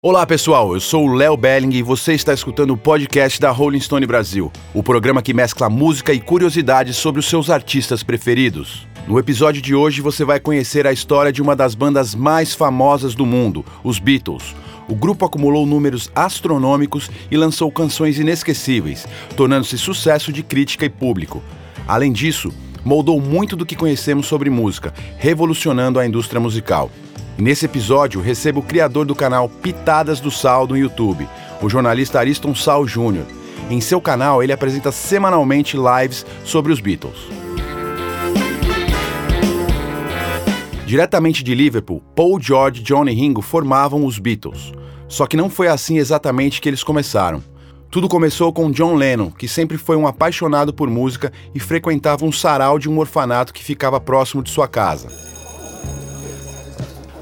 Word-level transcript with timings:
Olá 0.00 0.24
pessoal, 0.24 0.74
eu 0.74 0.80
sou 0.80 1.08
o 1.08 1.12
Léo 1.12 1.36
Belling 1.36 1.74
e 1.74 1.82
você 1.82 2.12
está 2.12 2.32
escutando 2.32 2.70
o 2.70 2.76
podcast 2.76 3.40
da 3.40 3.50
Rolling 3.50 3.80
Stone 3.80 4.06
Brasil, 4.06 4.52
o 4.72 4.80
programa 4.80 5.20
que 5.20 5.34
mescla 5.34 5.68
música 5.68 6.12
e 6.12 6.20
curiosidades 6.20 6.96
sobre 6.96 7.18
os 7.18 7.26
seus 7.26 7.50
artistas 7.50 8.04
preferidos. 8.04 8.86
No 9.08 9.18
episódio 9.18 9.60
de 9.60 9.74
hoje 9.74 10.00
você 10.00 10.24
vai 10.24 10.38
conhecer 10.38 10.86
a 10.86 10.92
história 10.92 11.32
de 11.32 11.42
uma 11.42 11.56
das 11.56 11.74
bandas 11.74 12.14
mais 12.14 12.54
famosas 12.54 13.12
do 13.16 13.26
mundo, 13.26 13.64
os 13.82 13.98
Beatles. 13.98 14.54
O 14.88 14.94
grupo 14.94 15.26
acumulou 15.26 15.66
números 15.66 16.12
astronômicos 16.14 17.10
e 17.28 17.36
lançou 17.36 17.68
canções 17.72 18.20
inesquecíveis, 18.20 19.04
tornando-se 19.36 19.76
sucesso 19.76 20.32
de 20.32 20.44
crítica 20.44 20.84
e 20.84 20.88
público. 20.88 21.42
Além 21.88 22.12
disso, 22.12 22.52
moldou 22.84 23.20
muito 23.20 23.56
do 23.56 23.66
que 23.66 23.74
conhecemos 23.74 24.26
sobre 24.26 24.48
música, 24.48 24.94
revolucionando 25.16 25.98
a 25.98 26.06
indústria 26.06 26.40
musical. 26.40 26.88
Nesse 27.38 27.66
episódio, 27.66 28.20
recebo 28.20 28.58
o 28.58 28.64
criador 28.64 29.06
do 29.06 29.14
canal 29.14 29.48
Pitadas 29.48 30.18
do 30.18 30.28
Sal 30.28 30.66
no 30.66 30.76
YouTube, 30.76 31.28
o 31.62 31.70
jornalista 31.70 32.18
Ariston 32.18 32.52
Sal 32.52 32.84
Jr. 32.84 33.24
Em 33.70 33.80
seu 33.80 34.00
canal, 34.00 34.42
ele 34.42 34.52
apresenta 34.52 34.90
semanalmente 34.90 35.76
lives 35.76 36.26
sobre 36.44 36.72
os 36.72 36.80
Beatles. 36.80 37.16
Diretamente 40.84 41.44
de 41.44 41.54
Liverpool, 41.54 42.02
Paul 42.16 42.40
George, 42.40 42.82
John 42.82 43.08
e 43.08 43.12
Ringo 43.12 43.40
formavam 43.40 44.04
os 44.04 44.18
Beatles. 44.18 44.72
Só 45.06 45.24
que 45.24 45.36
não 45.36 45.48
foi 45.48 45.68
assim 45.68 45.96
exatamente 45.96 46.60
que 46.60 46.68
eles 46.68 46.82
começaram. 46.82 47.40
Tudo 47.88 48.08
começou 48.08 48.52
com 48.52 48.70
John 48.72 48.96
Lennon, 48.96 49.30
que 49.30 49.46
sempre 49.46 49.78
foi 49.78 49.94
um 49.96 50.08
apaixonado 50.08 50.74
por 50.74 50.90
música 50.90 51.32
e 51.54 51.60
frequentava 51.60 52.24
um 52.24 52.32
sarau 52.32 52.80
de 52.80 52.88
um 52.88 52.98
orfanato 52.98 53.54
que 53.54 53.62
ficava 53.62 54.00
próximo 54.00 54.42
de 54.42 54.50
sua 54.50 54.66
casa. 54.66 55.37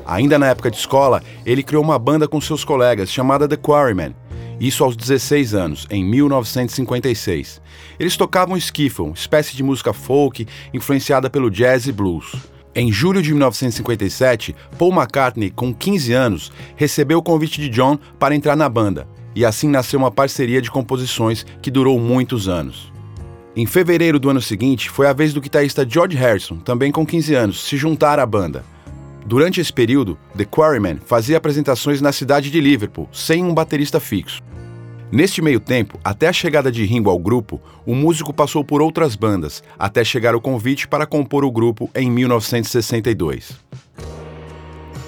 Ainda 0.07 0.39
na 0.39 0.47
época 0.47 0.71
de 0.71 0.77
escola, 0.77 1.23
ele 1.45 1.63
criou 1.63 1.83
uma 1.83 1.99
banda 1.99 2.29
com 2.29 2.41
seus 2.41 2.65
colegas 2.65 3.11
chamada 3.11 3.49
The 3.49 3.57
Quarrymen, 3.57 4.15
isso 4.61 4.85
aos 4.85 4.97
16 4.97 5.55
anos, 5.55 5.87
em 5.91 6.05
1956. 6.05 7.61
Eles 7.99 8.17
tocavam 8.17 8.57
skiffle, 8.57 9.13
espécie 9.13 9.57
de 9.57 9.63
música 9.63 9.93
folk 9.93 10.47
influenciada 10.73 11.29
pelo 11.29 11.51
jazz 11.51 11.87
e 11.87 11.93
blues. 11.93 12.37
Em 12.75 12.93
julho 12.93 13.21
de 13.21 13.31
1957, 13.31 14.55
Paul 14.79 14.93
McCartney, 14.93 15.51
com 15.51 15.75
15 15.75 16.13
anos, 16.13 16.53
recebeu 16.77 17.19
o 17.19 17.23
convite 17.23 17.61
de 17.61 17.69
John 17.69 17.99
para 18.19 18.35
entrar 18.35 18.55
na 18.55 18.69
banda, 18.69 19.09
e 19.35 19.45
assim 19.45 19.69
nasceu 19.69 19.99
uma 19.99 20.11
parceria 20.11 20.63
de 20.63 20.71
composições 20.71 21.45
que 21.61 21.71
durou 21.71 21.99
muitos 21.99 22.49
anos. 22.49 22.93
Em 23.57 23.67
fevereiro 23.67 24.21
do 24.21 24.29
ano 24.29 24.43
seguinte, 24.43 24.91
foi 24.91 25.07
a 25.07 25.15
vez 25.15 25.33
do 25.33 25.41
guitarrista 25.41 25.87
George 25.89 26.17
Harrison, 26.17 26.59
também 26.59 26.93
com 26.93 27.07
15 27.07 27.35
anos, 27.35 27.65
se 27.65 27.77
juntar 27.77 28.19
à 28.19 28.27
banda. 28.27 28.76
Durante 29.27 29.61
esse 29.61 29.73
período, 29.73 30.17
The 30.37 30.45
Quarrymen 30.45 31.01
fazia 31.05 31.37
apresentações 31.37 32.01
na 32.01 32.13
cidade 32.13 32.49
de 32.49 32.61
Liverpool, 32.61 33.09
sem 33.13 33.45
um 33.45 33.53
baterista 33.53 33.99
fixo. 33.99 34.41
Neste 35.11 35.43
meio 35.43 35.59
tempo, 35.59 35.99
até 36.05 36.29
a 36.29 36.33
chegada 36.33 36.71
de 36.71 36.85
Ringo 36.85 37.11
ao 37.11 37.19
grupo, 37.19 37.61
o 37.85 37.93
músico 37.93 38.33
passou 38.33 38.65
por 38.65 38.81
outras 38.81 39.17
bandas, 39.17 39.65
até 39.77 40.05
chegar 40.05 40.37
o 40.37 40.41
convite 40.41 40.87
para 40.87 41.07
compor 41.07 41.45
o 41.45 41.51
grupo 41.51 41.91
em 41.93 42.09
1962. 42.09 43.59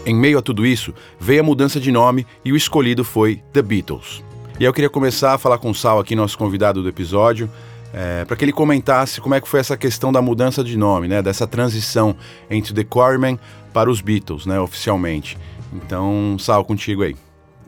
Em 0.04 0.16
meio 0.16 0.38
a 0.38 0.42
tudo 0.42 0.66
isso, 0.66 0.92
veio 1.20 1.40
a 1.40 1.44
mudança 1.44 1.78
de 1.78 1.92
nome 1.92 2.26
e 2.44 2.50
o 2.50 2.56
escolhido 2.56 3.04
foi 3.04 3.40
The 3.52 3.62
Beatles. 3.62 4.24
E 4.58 4.64
eu 4.64 4.72
queria 4.72 4.90
começar 4.90 5.34
a 5.34 5.38
falar 5.38 5.58
com 5.58 5.70
o 5.70 5.74
Sal 5.74 6.00
aqui, 6.00 6.16
nosso 6.16 6.36
convidado 6.36 6.82
do 6.82 6.88
episódio, 6.88 7.48
é, 7.92 8.24
para 8.24 8.36
que 8.36 8.44
ele 8.44 8.52
comentasse 8.52 9.20
como 9.20 9.34
é 9.34 9.40
que 9.40 9.48
foi 9.48 9.60
essa 9.60 9.76
questão 9.76 10.12
da 10.12 10.20
mudança 10.20 10.62
de 10.62 10.76
nome, 10.76 11.08
né, 11.08 11.22
dessa 11.22 11.46
transição 11.46 12.14
entre 12.50 12.74
The 12.74 12.84
Quarrymen 12.84 13.38
para 13.78 13.88
os 13.88 14.00
Beatles, 14.00 14.44
né, 14.44 14.58
oficialmente. 14.58 15.38
Então, 15.72 16.36
Sal, 16.36 16.64
contigo 16.64 17.04
aí. 17.04 17.14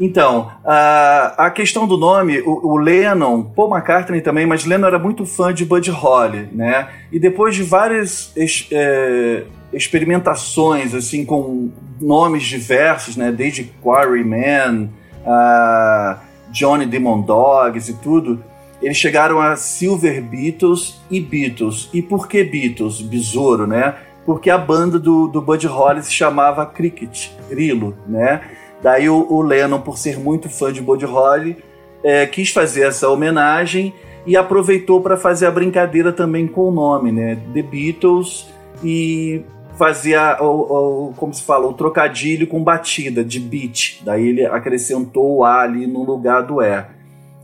Então, 0.00 0.50
a, 0.64 1.46
a 1.46 1.50
questão 1.52 1.86
do 1.86 1.96
nome, 1.96 2.40
o, 2.40 2.72
o, 2.72 2.76
Lennon, 2.76 3.44
Paul 3.44 3.72
McCartney 3.72 4.20
também, 4.20 4.44
mas 4.44 4.64
Lennon 4.64 4.88
era 4.88 4.98
muito 4.98 5.24
fã 5.24 5.54
de 5.54 5.64
Buddy 5.64 5.92
Holly, 5.92 6.48
né? 6.50 6.88
E 7.12 7.20
depois 7.20 7.54
de 7.54 7.62
várias 7.62 8.32
é, 8.36 9.44
experimentações, 9.72 10.96
assim, 10.96 11.24
com 11.24 11.70
nomes 12.00 12.42
diversos, 12.42 13.14
né? 13.14 13.30
Desde 13.30 13.70
Quarryman, 13.80 14.90
uh, 15.24 16.18
Johnny 16.50 16.86
Demon 16.86 17.20
Dogs 17.20 17.88
e 17.88 17.94
tudo, 17.94 18.42
eles 18.82 18.96
chegaram 18.96 19.40
a 19.40 19.54
Silver 19.54 20.20
Beatles 20.20 21.00
e 21.08 21.20
Beatles. 21.20 21.88
E 21.94 22.02
por 22.02 22.26
que 22.26 22.42
Beatles? 22.42 23.00
Besouro, 23.00 23.64
né? 23.64 23.94
Porque 24.30 24.48
a 24.48 24.56
banda 24.56 24.96
do, 24.96 25.26
do 25.26 25.40
Holly 25.40 26.04
se 26.04 26.12
chamava 26.12 26.64
Cricket, 26.64 27.30
Grilo, 27.48 27.96
né? 28.06 28.40
Daí 28.80 29.10
o, 29.10 29.26
o 29.28 29.42
Lennon, 29.42 29.80
por 29.80 29.98
ser 29.98 30.20
muito 30.20 30.48
fã 30.48 30.72
de 30.72 30.80
Bud 30.80 31.04
Holly, 31.04 31.56
é, 32.04 32.24
quis 32.26 32.50
fazer 32.50 32.82
essa 32.82 33.08
homenagem 33.08 33.92
e 34.24 34.36
aproveitou 34.36 35.00
para 35.00 35.16
fazer 35.16 35.46
a 35.46 35.50
brincadeira 35.50 36.12
também 36.12 36.46
com 36.46 36.68
o 36.68 36.70
nome, 36.70 37.10
né? 37.10 37.40
The 37.52 37.60
Beatles 37.60 38.46
e 38.84 39.42
fazia 39.76 40.38
o, 40.40 41.08
o, 41.08 41.14
como 41.14 41.34
se 41.34 41.42
fala, 41.42 41.66
o 41.66 41.72
trocadilho 41.72 42.46
com 42.46 42.62
batida 42.62 43.24
de 43.24 43.40
beat. 43.40 44.00
Daí 44.04 44.28
ele 44.28 44.46
acrescentou 44.46 45.38
o 45.38 45.44
A 45.44 45.62
ali 45.62 45.88
no 45.88 46.04
lugar 46.04 46.44
do 46.44 46.62
E. 46.62 46.84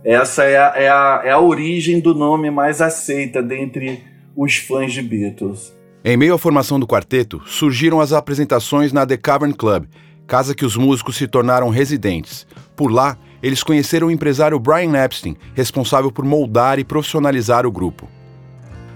Essa 0.04 0.44
é 0.44 0.56
a, 0.56 0.72
é 0.76 0.88
a, 0.88 1.22
é 1.24 1.30
a 1.32 1.40
origem 1.40 1.98
do 1.98 2.14
nome 2.14 2.48
mais 2.48 2.80
aceita 2.80 3.42
dentre 3.42 4.04
os 4.36 4.54
fãs 4.54 4.92
de 4.92 5.02
Beatles. 5.02 5.75
Em 6.08 6.16
meio 6.16 6.34
à 6.34 6.38
formação 6.38 6.78
do 6.78 6.86
quarteto, 6.86 7.42
surgiram 7.46 8.00
as 8.00 8.12
apresentações 8.12 8.92
na 8.92 9.04
The 9.04 9.16
Cavern 9.16 9.52
Club, 9.52 9.86
casa 10.24 10.54
que 10.54 10.64
os 10.64 10.76
músicos 10.76 11.16
se 11.16 11.26
tornaram 11.26 11.68
residentes. 11.68 12.46
Por 12.76 12.92
lá, 12.92 13.18
eles 13.42 13.64
conheceram 13.64 14.06
o 14.06 14.10
empresário 14.12 14.60
Brian 14.60 14.96
Epstein, 14.96 15.36
responsável 15.52 16.12
por 16.12 16.24
moldar 16.24 16.78
e 16.78 16.84
profissionalizar 16.84 17.66
o 17.66 17.72
grupo. 17.72 18.08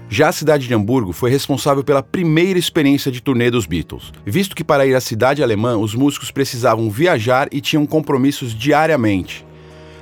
Já 0.07 0.29
a 0.29 0.31
cidade 0.31 0.69
de 0.69 0.73
Hamburgo 0.73 1.11
foi 1.11 1.29
responsável 1.29 1.83
pela 1.83 2.01
primeira 2.01 2.57
experiência 2.57 3.11
de 3.11 3.21
turnê 3.21 3.51
dos 3.51 3.65
Beatles, 3.65 4.13
visto 4.25 4.55
que 4.55 4.63
para 4.63 4.85
ir 4.85 4.95
à 4.95 5.01
cidade 5.01 5.43
alemã 5.43 5.75
os 5.75 5.93
músicos 5.93 6.31
precisavam 6.31 6.89
viajar 6.89 7.49
e 7.51 7.59
tinham 7.59 7.85
compromissos 7.85 8.57
diariamente. 8.57 9.45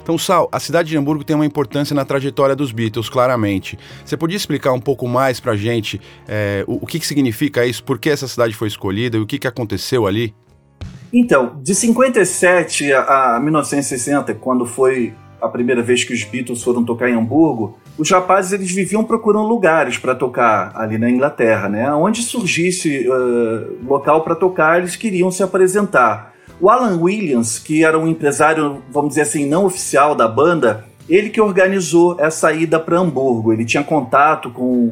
Então, 0.02 0.18
Sal, 0.18 0.50
a 0.52 0.60
cidade 0.60 0.90
de 0.90 0.98
Hamburgo 0.98 1.24
tem 1.24 1.36
uma 1.36 1.46
importância 1.46 1.96
na 1.96 2.04
trajetória 2.04 2.56
dos 2.56 2.72
Beatles, 2.72 3.10
claramente. 3.10 3.78
Você 4.04 4.18
podia 4.18 4.38
explicar 4.38 4.74
um 4.74 4.80
pouco 4.80 5.08
mais 5.08 5.40
pra 5.40 5.56
gente 5.56 6.02
é, 6.28 6.64
o, 6.68 6.84
o 6.84 6.86
que, 6.86 7.00
que 7.00 7.06
significa 7.06 7.66
isso, 7.66 7.84
por 7.84 8.00
que 8.00 8.10
essa 8.10 8.28
cidade 8.28 8.54
foi 8.56 8.68
escolhida 8.68 9.18
e 9.18 9.20
o 9.20 9.26
que, 9.26 9.38
que 9.38 9.48
aconteceu 9.48 10.08
ali? 10.08 10.34
Então, 11.12 11.60
de 11.62 11.74
57 11.74 12.94
a 12.94 13.40
1960, 13.42 14.34
quando 14.36 14.66
foi 14.66 15.14
a 15.42 15.48
primeira 15.48 15.82
vez 15.82 16.04
que 16.04 16.14
os 16.14 16.24
Beatles 16.24 16.62
foram 16.62 16.84
tocar 16.84 17.10
em 17.10 17.14
Hamburgo, 17.14 17.78
os 17.98 18.10
rapazes 18.10 18.52
eles 18.54 18.72
viviam 18.72 19.04
procurando 19.04 19.48
lugares 19.48 19.98
para 19.98 20.14
tocar 20.14 20.72
ali 20.76 20.98
na 20.98 21.10
Inglaterra, 21.10 21.70
né? 21.70 21.92
Onde 21.94 22.22
surgisse 22.22 23.08
uh, 23.08 23.86
local 23.86 24.22
para 24.22 24.36
tocar, 24.36 24.80
eles 24.80 24.96
queriam 24.96 25.32
se 25.32 25.42
apresentar. 25.42 26.34
O 26.62 26.70
Alan 26.70 26.98
Williams, 26.98 27.58
que 27.58 27.86
era 27.86 27.98
um 27.98 28.08
empresário, 28.08 28.82
vamos 28.92 29.10
dizer 29.10 29.22
assim, 29.22 29.46
não 29.46 29.66
oficial 29.66 30.14
da 30.14 30.28
banda, 30.28 30.86
ele 31.08 31.30
que 31.30 31.40
organizou 31.40 32.18
essa 32.20 32.52
ida 32.52 32.80
para 32.80 33.00
Hamburgo. 33.00 33.54
Ele 33.54 33.64
tinha 33.64 33.84
contato 33.84 34.52
com, 34.52 34.92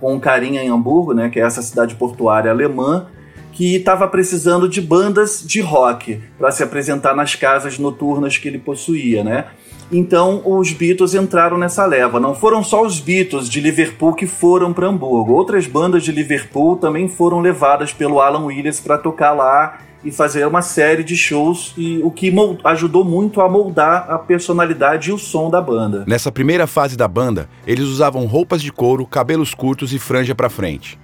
com 0.00 0.14
um 0.14 0.20
carinha 0.20 0.62
em 0.62 0.68
Hamburgo, 0.68 1.14
né, 1.14 1.28
que 1.30 1.38
é 1.38 1.42
essa 1.44 1.62
cidade 1.62 1.94
portuária 1.94 2.50
alemã, 2.50 3.06
que 3.52 3.76
estava 3.76 4.08
precisando 4.08 4.68
de 4.68 4.80
bandas 4.80 5.42
de 5.46 5.60
rock 5.60 6.20
para 6.36 6.50
se 6.50 6.64
apresentar 6.64 7.14
nas 7.14 7.36
casas 7.36 7.78
noturnas 7.78 8.36
que 8.36 8.48
ele 8.48 8.58
possuía, 8.58 9.22
né? 9.22 9.44
Então 9.92 10.42
os 10.44 10.72
Beatles 10.72 11.14
entraram 11.14 11.56
nessa 11.56 11.86
leva. 11.86 12.18
Não 12.18 12.34
foram 12.34 12.64
só 12.64 12.82
os 12.82 12.98
Beatles 12.98 13.48
de 13.48 13.60
Liverpool 13.60 14.14
que 14.14 14.26
foram 14.26 14.72
para 14.72 14.88
Hamburgo. 14.88 15.34
Outras 15.34 15.68
bandas 15.68 16.02
de 16.02 16.10
Liverpool 16.10 16.76
também 16.76 17.08
foram 17.08 17.40
levadas 17.40 17.92
pelo 17.92 18.20
Alan 18.20 18.44
Williams 18.46 18.80
para 18.80 18.98
tocar 18.98 19.32
lá 19.32 19.78
e 20.04 20.12
fazer 20.12 20.46
uma 20.46 20.62
série 20.62 21.02
de 21.02 21.16
shows 21.16 21.72
e 21.76 22.00
o 22.02 22.10
que 22.10 22.32
ajudou 22.64 23.04
muito 23.04 23.40
a 23.40 23.48
moldar 23.48 24.10
a 24.10 24.18
personalidade 24.18 25.10
e 25.10 25.12
o 25.12 25.18
som 25.18 25.50
da 25.50 25.60
banda. 25.60 26.04
Nessa 26.06 26.30
primeira 26.30 26.66
fase 26.66 26.96
da 26.96 27.08
banda, 27.08 27.48
eles 27.66 27.86
usavam 27.86 28.26
roupas 28.26 28.60
de 28.60 28.70
couro, 28.70 29.06
cabelos 29.06 29.54
curtos 29.54 29.92
e 29.92 29.98
franja 29.98 30.34
para 30.34 30.50
frente. 30.50 30.98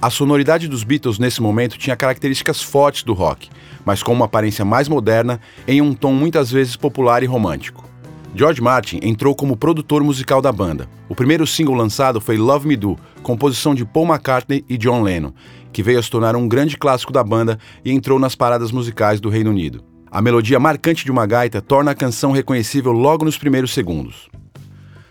A 0.00 0.10
sonoridade 0.10 0.68
dos 0.68 0.84
Beatles 0.84 1.18
nesse 1.18 1.40
momento 1.40 1.78
tinha 1.78 1.96
características 1.96 2.62
fortes 2.62 3.02
do 3.02 3.14
rock, 3.14 3.48
mas 3.84 4.02
com 4.02 4.12
uma 4.12 4.26
aparência 4.26 4.64
mais 4.64 4.88
moderna, 4.88 5.40
em 5.66 5.80
um 5.80 5.94
tom 5.94 6.12
muitas 6.12 6.50
vezes 6.50 6.76
popular 6.76 7.22
e 7.22 7.26
romântico. 7.26 7.84
George 8.34 8.60
Martin 8.60 9.00
entrou 9.02 9.34
como 9.34 9.56
produtor 9.56 10.02
musical 10.02 10.42
da 10.42 10.52
banda. 10.52 10.88
O 11.08 11.14
primeiro 11.14 11.46
single 11.46 11.74
lançado 11.74 12.20
foi 12.20 12.36
Love 12.36 12.68
Me 12.68 12.76
Do, 12.76 12.98
composição 13.22 13.74
de 13.74 13.84
Paul 13.84 14.06
McCartney 14.06 14.64
e 14.68 14.76
John 14.76 15.02
Lennon, 15.02 15.32
que 15.72 15.82
veio 15.82 15.98
a 15.98 16.02
se 16.02 16.10
tornar 16.10 16.36
um 16.36 16.48
grande 16.48 16.76
clássico 16.76 17.12
da 17.12 17.24
banda 17.24 17.58
e 17.84 17.90
entrou 17.90 18.18
nas 18.18 18.34
paradas 18.34 18.70
musicais 18.72 19.20
do 19.20 19.28
Reino 19.28 19.50
Unido. 19.50 19.82
A 20.10 20.22
melodia 20.22 20.60
marcante 20.60 21.04
de 21.04 21.10
uma 21.10 21.26
gaita 21.26 21.60
torna 21.60 21.90
a 21.90 21.94
canção 21.94 22.32
reconhecível 22.32 22.92
logo 22.92 23.24
nos 23.24 23.36
primeiros 23.36 23.72
segundos. 23.72 24.28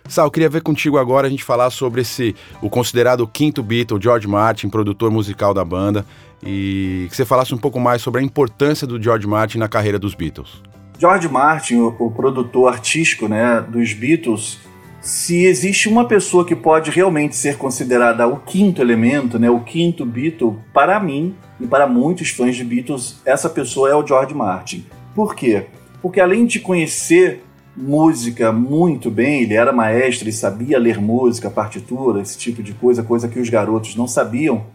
Sal, 0.08 0.30
queria 0.30 0.50
ver 0.50 0.62
contigo 0.62 1.00
agora 1.00 1.28
a 1.28 1.30
gente 1.30 1.44
falar 1.44 1.72
sobre 1.72 2.02
esse 2.02 2.36
o 2.62 2.70
considerado 2.70 3.28
quinto 3.28 3.64
Beatle, 3.64 4.00
George 4.02 4.28
Martin, 4.28 4.70
produtor 4.70 5.10
musical 5.10 5.54
da 5.54 5.66
banda, 5.66 6.06
e 6.44 7.08
que 7.10 7.16
você 7.16 7.26
falasse 7.26 7.56
um 7.56 7.58
pouco 7.58 7.80
mais 7.80 8.04
sobre 8.04 8.22
a 8.22 8.24
importância 8.24 8.86
do 8.86 9.02
George 9.02 9.26
Martin 9.26 9.58
na 9.58 9.68
carreira 9.68 9.98
dos 9.98 10.14
Beatles. 10.14 10.62
George 10.98 11.28
Martin, 11.28 11.76
o, 11.76 11.96
o 12.00 12.12
produtor 12.12 12.72
artístico 12.72 13.28
né, 13.28 13.62
dos 13.68 13.94
Beatles, 13.94 14.60
se 15.02 15.46
existe 15.46 15.88
uma 15.88 16.08
pessoa 16.08 16.46
que 16.46 16.56
pode 16.56 16.90
realmente 16.90 17.36
ser 17.36 17.58
considerada 17.58 18.28
o 18.28 18.40
quinto 18.40 18.82
elemento, 18.82 19.38
né, 19.38 19.50
o 19.50 19.60
quinto 19.60 20.06
Beatle, 20.06 20.58
para 20.74 21.00
mim 21.00 21.36
e 21.60 21.68
para 21.68 21.86
muitos 21.86 22.30
fãs 22.30 22.56
de 22.56 22.64
Beatles, 22.64 23.22
essa 23.24 23.48
pessoa 23.48 23.90
é 23.90 23.96
o 23.96 24.06
George 24.06 24.34
Martin. 24.34 24.86
Por 25.14 25.36
quê? 25.36 25.68
Porque 26.02 26.20
além 26.20 26.46
de 26.46 26.60
conhecer 26.60 27.44
música 27.76 28.52
muito 28.52 29.12
bem, 29.12 29.44
ele 29.44 29.54
era 29.54 29.72
maestro 29.72 30.30
e 30.30 30.34
sabia 30.34 30.80
ler 30.80 31.00
música, 31.00 31.50
partitura, 31.50 32.22
esse 32.22 32.38
tipo 32.38 32.64
de 32.64 32.74
coisa, 32.74 33.04
coisa 33.04 33.28
que 33.28 33.40
os 33.40 33.50
garotos 33.50 33.96
não 33.96 34.08
sabiam. 34.08 34.66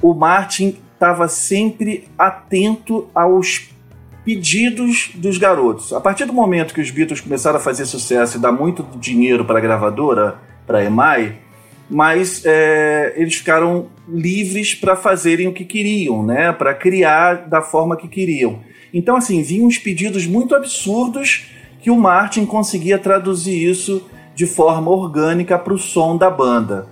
O 0.00 0.14
Martin 0.14 0.76
estava 0.94 1.26
sempre 1.28 2.08
atento 2.18 3.08
aos 3.14 3.70
pedidos 4.26 5.12
dos 5.14 5.38
garotos. 5.38 5.92
A 5.92 6.00
partir 6.00 6.24
do 6.24 6.32
momento 6.32 6.74
que 6.74 6.80
os 6.80 6.90
Beatles 6.90 7.20
começaram 7.20 7.58
a 7.58 7.62
fazer 7.62 7.86
sucesso 7.86 8.36
e 8.36 8.40
dar 8.40 8.50
muito 8.50 8.84
dinheiro 8.98 9.44
para 9.44 9.58
a 9.58 9.62
gravadora, 9.62 10.40
para 10.66 10.78
a 10.78 10.84
EMI, 10.84 11.36
mas 11.88 12.42
é, 12.44 13.14
eles 13.16 13.36
ficaram 13.36 13.86
livres 14.08 14.74
para 14.74 14.96
fazerem 14.96 15.46
o 15.46 15.52
que 15.52 15.64
queriam, 15.64 16.26
né? 16.26 16.50
Para 16.50 16.74
criar 16.74 17.46
da 17.46 17.62
forma 17.62 17.96
que 17.96 18.08
queriam. 18.08 18.58
Então, 18.92 19.14
assim, 19.14 19.40
vinham 19.44 19.68
uns 19.68 19.78
pedidos 19.78 20.26
muito 20.26 20.56
absurdos 20.56 21.46
que 21.80 21.88
o 21.88 21.96
Martin 21.96 22.44
conseguia 22.44 22.98
traduzir 22.98 23.70
isso 23.70 24.04
de 24.34 24.44
forma 24.44 24.90
orgânica 24.90 25.56
para 25.56 25.72
o 25.72 25.78
som 25.78 26.16
da 26.16 26.28
banda. 26.28 26.88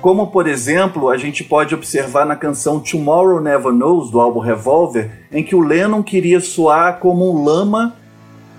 Como, 0.00 0.28
por 0.28 0.48
exemplo, 0.48 1.10
a 1.10 1.18
gente 1.18 1.44
pode 1.44 1.74
observar 1.74 2.24
na 2.24 2.34
canção 2.34 2.80
Tomorrow 2.80 3.40
Never 3.40 3.70
Knows, 3.70 4.10
do 4.10 4.18
álbum 4.18 4.40
Revolver, 4.40 5.10
em 5.30 5.44
que 5.44 5.54
o 5.54 5.60
Lennon 5.60 6.02
queria 6.02 6.40
soar 6.40 6.98
como 6.98 7.30
um 7.30 7.44
lama 7.44 7.94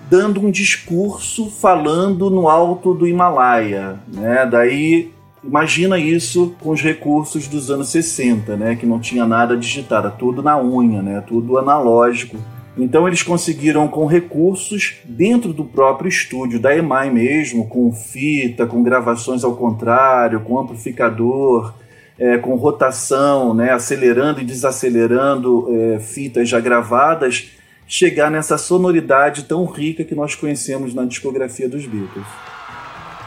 dando 0.08 0.40
um 0.40 0.50
discurso 0.50 1.50
falando 1.50 2.30
no 2.30 2.48
alto 2.48 2.94
do 2.94 3.08
Himalaia. 3.08 3.98
Né? 4.06 4.46
Daí, 4.46 5.10
imagina 5.42 5.98
isso 5.98 6.54
com 6.60 6.70
os 6.70 6.80
recursos 6.80 7.48
dos 7.48 7.70
anos 7.70 7.88
60, 7.88 8.56
né? 8.56 8.76
que 8.76 8.86
não 8.86 9.00
tinha 9.00 9.26
nada 9.26 9.56
digitado, 9.56 10.12
tudo 10.16 10.42
na 10.42 10.62
unha, 10.62 11.02
né? 11.02 11.24
tudo 11.26 11.58
analógico. 11.58 12.36
Então 12.76 13.06
eles 13.06 13.22
conseguiram 13.22 13.86
com 13.86 14.06
recursos 14.06 14.94
dentro 15.04 15.52
do 15.52 15.64
próprio 15.64 16.08
estúdio 16.08 16.58
da 16.58 16.74
EMAI 16.74 17.10
mesmo, 17.10 17.68
com 17.68 17.92
fita, 17.92 18.66
com 18.66 18.82
gravações 18.82 19.44
ao 19.44 19.54
contrário, 19.54 20.40
com 20.40 20.58
amplificador, 20.58 21.74
é, 22.18 22.38
com 22.38 22.54
rotação, 22.56 23.52
né, 23.52 23.72
acelerando 23.72 24.40
e 24.40 24.44
desacelerando 24.44 25.66
é, 25.68 25.98
fitas 25.98 26.48
já 26.48 26.60
gravadas, 26.60 27.50
chegar 27.86 28.30
nessa 28.30 28.56
sonoridade 28.56 29.44
tão 29.44 29.66
rica 29.66 30.02
que 30.02 30.14
nós 30.14 30.34
conhecemos 30.34 30.94
na 30.94 31.04
discografia 31.04 31.68
dos 31.68 31.84
Beatles. 31.84 32.26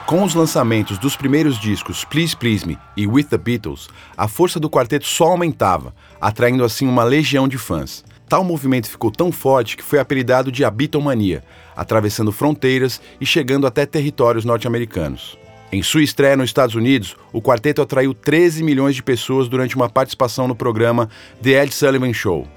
Com 0.07 0.23
os 0.23 0.35
lançamentos 0.35 0.97
dos 0.97 1.15
primeiros 1.15 1.59
discos 1.59 2.05
Please 2.05 2.35
Please 2.35 2.65
Me 2.65 2.77
e 2.95 3.07
With 3.07 3.25
the 3.25 3.37
Beatles, 3.37 3.89
a 4.15 4.27
força 4.27 4.59
do 4.59 4.69
quarteto 4.69 5.05
só 5.05 5.25
aumentava, 5.25 5.93
atraindo 6.21 6.63
assim 6.63 6.87
uma 6.87 7.03
legião 7.03 7.47
de 7.47 7.57
fãs. 7.57 8.03
Tal 8.27 8.43
movimento 8.43 8.89
ficou 8.89 9.11
tão 9.11 9.31
forte 9.31 9.77
que 9.77 9.83
foi 9.83 9.99
apelidado 9.99 10.51
de 10.51 10.65
Abitomania, 10.65 11.43
atravessando 11.75 12.31
fronteiras 12.31 12.99
e 13.21 13.25
chegando 13.25 13.67
até 13.67 13.85
territórios 13.85 14.45
norte-americanos. 14.45 15.37
Em 15.71 15.83
sua 15.83 16.03
estreia 16.03 16.37
nos 16.37 16.49
Estados 16.49 16.75
Unidos, 16.75 17.15
o 17.33 17.41
quarteto 17.41 17.81
atraiu 17.81 18.13
13 18.13 18.63
milhões 18.63 18.95
de 18.95 19.03
pessoas 19.03 19.47
durante 19.47 19.75
uma 19.75 19.89
participação 19.89 20.47
no 20.47 20.55
programa 20.55 21.09
The 21.41 21.63
Ed 21.63 21.73
Sullivan 21.73 22.13
Show. 22.13 22.47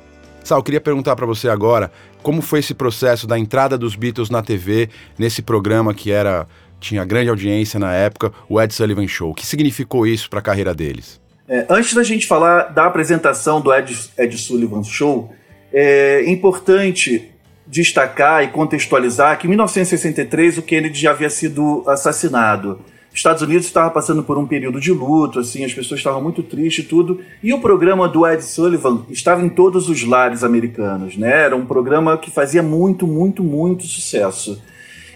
Sal, 0.45 0.63
queria 0.63 0.81
perguntar 0.81 1.17
para 1.17 1.27
você 1.27 1.49
agora 1.49 1.91
como 2.23 2.41
foi 2.41 2.61
esse 2.61 2.75
processo 2.75 3.27
da 3.27 3.39
entrada 3.39 3.77
dos 3.77 3.95
Beatles 3.95 4.31
na 4.31 4.43
TV, 4.43 4.89
nesse 5.19 5.43
programa 5.43 5.93
que 5.93 6.11
era 6.11 6.47
tinha 6.81 7.05
grande 7.05 7.29
audiência 7.29 7.79
na 7.79 7.93
época, 7.93 8.33
o 8.49 8.61
Ed 8.61 8.73
Sullivan 8.73 9.07
Show. 9.07 9.31
O 9.31 9.35
que 9.35 9.45
significou 9.45 10.07
isso 10.07 10.31
para 10.31 10.39
a 10.39 10.43
carreira 10.43 10.75
deles? 10.75 11.21
É, 11.49 11.67
antes 11.69 11.95
da 11.95 12.03
gente 12.03 12.27
falar 12.27 12.65
da 12.65 12.87
apresentação 12.87 13.61
do 13.61 13.75
Ed, 13.75 13.97
Ed 14.17 14.39
Sullivan 14.39 14.85
Show, 14.85 15.35
é 15.73 16.25
importante 16.27 17.31
destacar 17.67 18.43
e 18.43 18.49
contextualizar 18.49 19.39
que 19.39 19.47
em 19.47 19.51
1963 19.51 20.59
o 20.59 20.63
Kennedy 20.63 20.99
já 20.99 21.11
havia 21.11 21.29
sido 21.29 21.85
assassinado. 21.87 22.81
Os 23.11 23.19
Estados 23.19 23.43
Unidos 23.43 23.67
estava 23.67 23.91
passando 23.91 24.23
por 24.23 24.39
um 24.39 24.47
período 24.47 24.81
de 24.81 24.93
luto, 24.93 25.41
assim, 25.41 25.65
as 25.65 25.75
pessoas 25.75 26.01
estavam 26.01 26.23
muito 26.23 26.43
tristes 26.43 26.85
e 26.85 26.89
tudo. 26.89 27.21
E 27.43 27.53
o 27.53 27.61
programa 27.61 28.09
do 28.09 28.27
Ed 28.27 28.43
Sullivan 28.45 29.05
estava 29.11 29.43
em 29.43 29.49
todos 29.49 29.89
os 29.89 30.05
lares 30.05 30.45
americanos, 30.45 31.17
né? 31.17 31.45
Era 31.45 31.57
um 31.57 31.67
programa 31.67 32.17
que 32.17 32.31
fazia 32.31 32.63
muito, 32.63 33.07
muito, 33.07 33.43
muito 33.43 33.85
sucesso. 33.85 34.63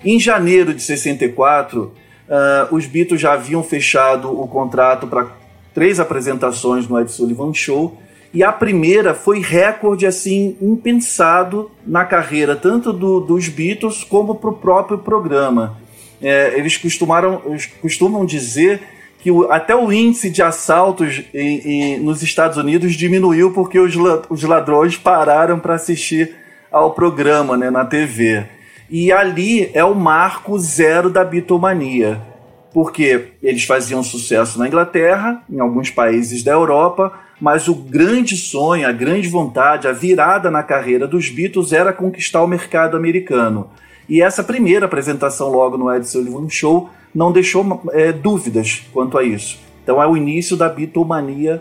Em 0.04 0.18
janeiro 0.18 0.74
de 0.74 0.82
64, 0.82 1.82
uh, 1.82 1.92
ah, 2.28 2.68
os 2.72 2.86
Beatles 2.86 3.20
já 3.20 3.34
haviam 3.34 3.62
fechado 3.62 4.28
o 4.28 4.48
contrato 4.48 5.06
para 5.06 5.28
três 5.72 6.00
apresentações 6.00 6.88
no 6.88 6.98
Ed 6.98 7.10
Sullivan 7.10 7.54
Show 7.54 7.96
e 8.34 8.42
a 8.42 8.50
primeira 8.50 9.14
foi 9.14 9.40
recorde 9.40 10.06
assim 10.06 10.56
impensado 10.60 11.70
na 11.86 12.04
carreira 12.04 12.56
tanto 12.56 12.92
do, 12.92 13.20
dos 13.20 13.48
Beatles 13.48 14.04
como 14.04 14.34
para 14.34 14.50
o 14.50 14.54
próprio 14.54 14.98
programa. 14.98 15.76
É, 16.20 16.56
eles 16.56 16.76
costumaram, 16.76 17.42
costumam 17.80 18.24
dizer 18.24 18.80
que 19.18 19.30
o, 19.30 19.52
até 19.52 19.74
o 19.76 19.92
índice 19.92 20.30
de 20.30 20.42
assaltos 20.42 21.22
em, 21.34 21.58
em, 21.58 22.00
nos 22.00 22.22
Estados 22.22 22.56
Unidos 22.56 22.94
diminuiu 22.94 23.52
porque 23.52 23.78
os, 23.78 23.94
os 24.30 24.42
ladrões 24.42 24.96
pararam 24.96 25.60
para 25.60 25.74
assistir 25.74 26.34
ao 26.70 26.92
programa 26.92 27.56
né, 27.56 27.70
na 27.70 27.84
TV. 27.84 28.44
E 28.88 29.12
ali 29.12 29.70
é 29.74 29.84
o 29.84 29.94
marco 29.94 30.58
zero 30.58 31.10
da 31.10 31.24
bitomania, 31.24 32.20
porque 32.72 33.28
eles 33.42 33.64
faziam 33.64 34.02
sucesso 34.02 34.58
na 34.58 34.66
Inglaterra, 34.66 35.42
em 35.50 35.60
alguns 35.60 35.90
países 35.90 36.42
da 36.42 36.52
Europa, 36.52 37.12
mas 37.42 37.66
o 37.66 37.74
grande 37.74 38.36
sonho, 38.36 38.86
a 38.86 38.92
grande 38.92 39.26
vontade, 39.26 39.88
a 39.88 39.92
virada 39.92 40.48
na 40.48 40.62
carreira 40.62 41.08
dos 41.08 41.28
Beatles 41.28 41.72
era 41.72 41.92
conquistar 41.92 42.40
o 42.40 42.46
mercado 42.46 42.96
americano. 42.96 43.68
E 44.08 44.22
essa 44.22 44.44
primeira 44.44 44.86
apresentação 44.86 45.50
logo 45.50 45.76
no 45.76 45.92
Ed 45.92 46.08
Sullivan 46.08 46.48
Show 46.48 46.88
não 47.12 47.32
deixou 47.32 47.82
é, 47.90 48.12
dúvidas 48.12 48.84
quanto 48.92 49.18
a 49.18 49.24
isso. 49.24 49.58
Então 49.82 50.00
é 50.00 50.06
o 50.06 50.16
início 50.16 50.56
da 50.56 50.68
Beatlemania, 50.68 51.60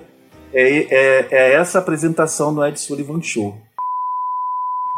é, 0.53 0.85
é, 0.91 1.27
é 1.31 1.53
essa 1.53 1.79
apresentação 1.79 2.51
no 2.51 2.63
Ed 2.63 2.79
Sullivan 2.79 3.19
Show. 3.19 3.57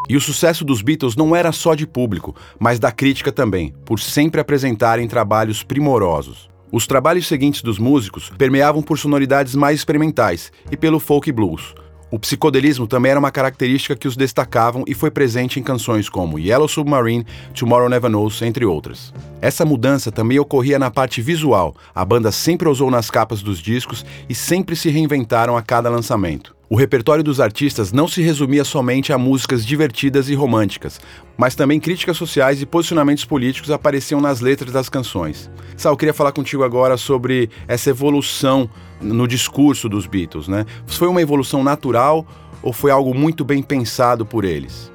E 0.09 0.17
o 0.17 0.21
sucesso 0.21 0.65
dos 0.65 0.81
Beatles 0.81 1.15
não 1.15 1.33
era 1.33 1.53
só 1.53 1.75
de 1.75 1.87
público, 1.87 2.35
mas 2.59 2.77
da 2.77 2.91
crítica 2.91 3.31
também, 3.31 3.73
por 3.85 4.01
sempre 4.01 4.41
apresentarem 4.41 5.07
trabalhos 5.07 5.63
primorosos. 5.63 6.52
Os 6.75 6.87
trabalhos 6.87 7.27
seguintes 7.27 7.61
dos 7.61 7.77
músicos 7.77 8.31
permeavam 8.35 8.81
por 8.81 8.97
sonoridades 8.97 9.53
mais 9.53 9.77
experimentais 9.77 10.51
e 10.71 10.75
pelo 10.75 10.99
folk 10.99 11.31
blues. 11.31 11.75
O 12.09 12.17
psicodelismo 12.17 12.87
também 12.87 13.11
era 13.11 13.19
uma 13.19 13.29
característica 13.29 13.95
que 13.95 14.07
os 14.07 14.17
destacavam 14.17 14.83
e 14.87 14.95
foi 14.95 15.11
presente 15.11 15.59
em 15.59 15.63
canções 15.63 16.09
como 16.09 16.39
Yellow 16.39 16.67
Submarine, 16.67 17.27
Tomorrow 17.53 17.89
Never 17.89 18.09
Knows, 18.09 18.41
entre 18.41 18.65
outras. 18.65 19.13
Essa 19.39 19.63
mudança 19.63 20.11
também 20.11 20.39
ocorria 20.39 20.79
na 20.79 20.89
parte 20.89 21.21
visual. 21.21 21.75
A 21.93 22.03
banda 22.03 22.31
sempre 22.31 22.67
ousou 22.67 22.89
nas 22.89 23.11
capas 23.11 23.43
dos 23.43 23.59
discos 23.59 24.03
e 24.27 24.33
sempre 24.33 24.75
se 24.75 24.89
reinventaram 24.89 25.55
a 25.55 25.61
cada 25.61 25.91
lançamento. 25.91 26.55
O 26.73 26.75
repertório 26.75 27.23
dos 27.23 27.39
artistas 27.39 27.93
não 27.93 28.07
se 28.07 28.19
resumia 28.23 28.63
somente 28.63 29.13
a 29.13 29.17
músicas 29.19 29.63
divertidas 29.63 30.27
e 30.27 30.33
românticas, 30.33 30.99
mas 31.37 31.53
também 31.53 31.79
críticas 31.79 32.17
sociais 32.17 32.63
e 32.63 32.65
posicionamentos 32.65 33.23
políticos 33.23 33.69
apareciam 33.69 34.19
nas 34.19 34.41
letras 34.41 34.73
das 34.73 34.89
canções. 34.89 35.51
Sal, 35.77 35.93
eu 35.93 35.97
queria 35.97 36.15
falar 36.15 36.31
contigo 36.31 36.63
agora 36.63 36.97
sobre 36.97 37.47
essa 37.67 37.91
evolução 37.91 38.67
no 38.99 39.27
discurso 39.27 39.87
dos 39.87 40.07
Beatles, 40.07 40.47
né? 40.47 40.65
Foi 40.87 41.07
uma 41.07 41.21
evolução 41.21 41.63
natural 41.63 42.25
ou 42.63 42.73
foi 42.73 42.89
algo 42.89 43.13
muito 43.13 43.45
bem 43.45 43.61
pensado 43.61 44.25
por 44.25 44.43
eles? 44.43 44.91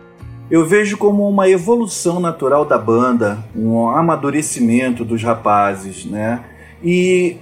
Eu 0.50 0.66
vejo 0.66 0.98
como 0.98 1.28
uma 1.28 1.48
evolução 1.48 2.18
natural 2.18 2.64
da 2.64 2.76
banda, 2.76 3.38
um 3.54 3.88
amadurecimento 3.88 5.04
dos 5.04 5.22
rapazes, 5.22 6.04
né? 6.04 6.44
E 6.82 7.36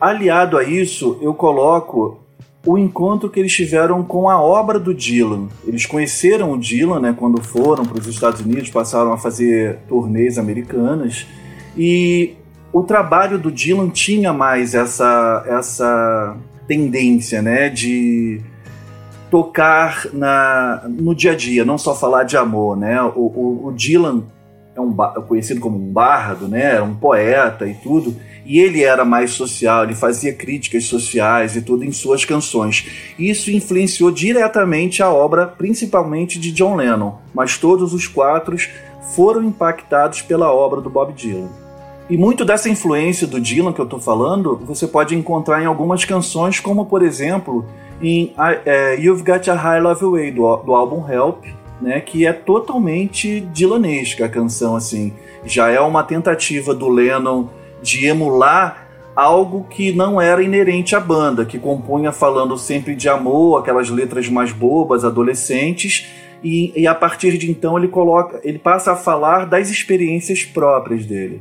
aliado 0.00 0.56
a 0.56 0.64
isso, 0.64 1.18
eu 1.20 1.34
coloco 1.34 2.24
o 2.66 2.76
encontro 2.76 3.30
que 3.30 3.38
eles 3.38 3.52
tiveram 3.52 4.02
com 4.02 4.28
a 4.28 4.40
obra 4.40 4.78
do 4.78 4.92
Dylan. 4.92 5.48
Eles 5.64 5.86
conheceram 5.86 6.50
o 6.52 6.58
Dylan, 6.58 7.00
né, 7.00 7.14
quando 7.16 7.40
foram 7.40 7.84
para 7.84 7.98
os 7.98 8.06
Estados 8.06 8.40
Unidos, 8.40 8.68
passaram 8.70 9.12
a 9.12 9.16
fazer 9.16 9.78
turnês 9.88 10.36
americanas 10.36 11.26
e 11.76 12.34
o 12.72 12.82
trabalho 12.82 13.38
do 13.38 13.50
Dylan 13.50 13.88
tinha 13.88 14.32
mais 14.32 14.74
essa 14.74 15.44
essa 15.46 16.36
tendência, 16.66 17.40
né, 17.40 17.68
de 17.68 18.40
tocar 19.30 20.06
na, 20.12 20.82
no 20.88 21.14
dia 21.14 21.32
a 21.32 21.36
dia, 21.36 21.64
não 21.64 21.78
só 21.78 21.94
falar 21.94 22.24
de 22.24 22.36
amor, 22.36 22.76
né? 22.76 23.00
O, 23.02 23.20
o, 23.20 23.66
o 23.66 23.72
Dylan 23.72 24.24
é 24.74 24.80
um 24.80 24.92
conhecido 25.26 25.60
como 25.60 25.76
um 25.76 25.92
bardo, 25.92 26.48
né? 26.48 26.80
Um 26.80 26.94
poeta 26.94 27.66
e 27.66 27.74
tudo. 27.74 28.14
E 28.46 28.60
ele 28.60 28.84
era 28.84 29.04
mais 29.04 29.32
social, 29.32 29.82
ele 29.82 29.94
fazia 29.94 30.32
críticas 30.32 30.84
sociais 30.84 31.56
e 31.56 31.62
tudo 31.62 31.84
em 31.84 31.90
suas 31.90 32.24
canções. 32.24 32.86
Isso 33.18 33.50
influenciou 33.50 34.12
diretamente 34.12 35.02
a 35.02 35.10
obra, 35.10 35.48
principalmente 35.48 36.38
de 36.38 36.52
John 36.52 36.76
Lennon, 36.76 37.14
mas 37.34 37.58
todos 37.58 37.92
os 37.92 38.06
quatro 38.06 38.56
foram 39.16 39.42
impactados 39.42 40.22
pela 40.22 40.52
obra 40.52 40.80
do 40.80 40.88
Bob 40.88 41.12
Dylan. 41.12 41.48
E 42.08 42.16
muito 42.16 42.44
dessa 42.44 42.68
influência 42.68 43.26
do 43.26 43.40
Dylan 43.40 43.72
que 43.72 43.80
eu 43.80 43.84
estou 43.84 43.98
falando, 43.98 44.56
você 44.64 44.86
pode 44.86 45.16
encontrar 45.16 45.60
em 45.60 45.66
algumas 45.66 46.04
canções, 46.04 46.60
como 46.60 46.86
por 46.86 47.02
exemplo 47.02 47.64
em 48.00 48.32
uh, 48.36 49.00
You've 49.00 49.24
Got 49.24 49.50
a 49.50 49.54
High 49.54 49.80
Love 49.80 50.04
Way, 50.04 50.30
do, 50.30 50.56
do 50.58 50.72
álbum 50.72 51.04
Help, 51.10 51.44
né, 51.80 52.00
que 52.00 52.24
é 52.24 52.32
totalmente 52.32 53.40
Dylanesca 53.40 54.26
a 54.26 54.28
canção, 54.28 54.76
assim. 54.76 55.12
Já 55.44 55.68
é 55.68 55.80
uma 55.80 56.04
tentativa 56.04 56.72
do 56.72 56.88
Lennon 56.88 57.48
de 57.82 58.06
emular 58.06 58.86
algo 59.16 59.64
que 59.64 59.92
não 59.92 60.20
era 60.20 60.42
inerente 60.42 60.94
à 60.94 61.00
banda, 61.00 61.46
que 61.46 61.58
compunha 61.58 62.12
falando 62.12 62.58
sempre 62.58 62.94
de 62.94 63.08
amor, 63.08 63.58
aquelas 63.58 63.88
letras 63.88 64.28
mais 64.28 64.52
bobas, 64.52 65.04
adolescentes, 65.04 66.06
e, 66.44 66.70
e 66.76 66.86
a 66.86 66.94
partir 66.94 67.38
de 67.38 67.50
então 67.50 67.78
ele 67.78 67.88
coloca, 67.88 68.38
ele 68.44 68.58
passa 68.58 68.92
a 68.92 68.96
falar 68.96 69.46
das 69.46 69.70
experiências 69.70 70.44
próprias 70.44 71.06
dele. 71.06 71.40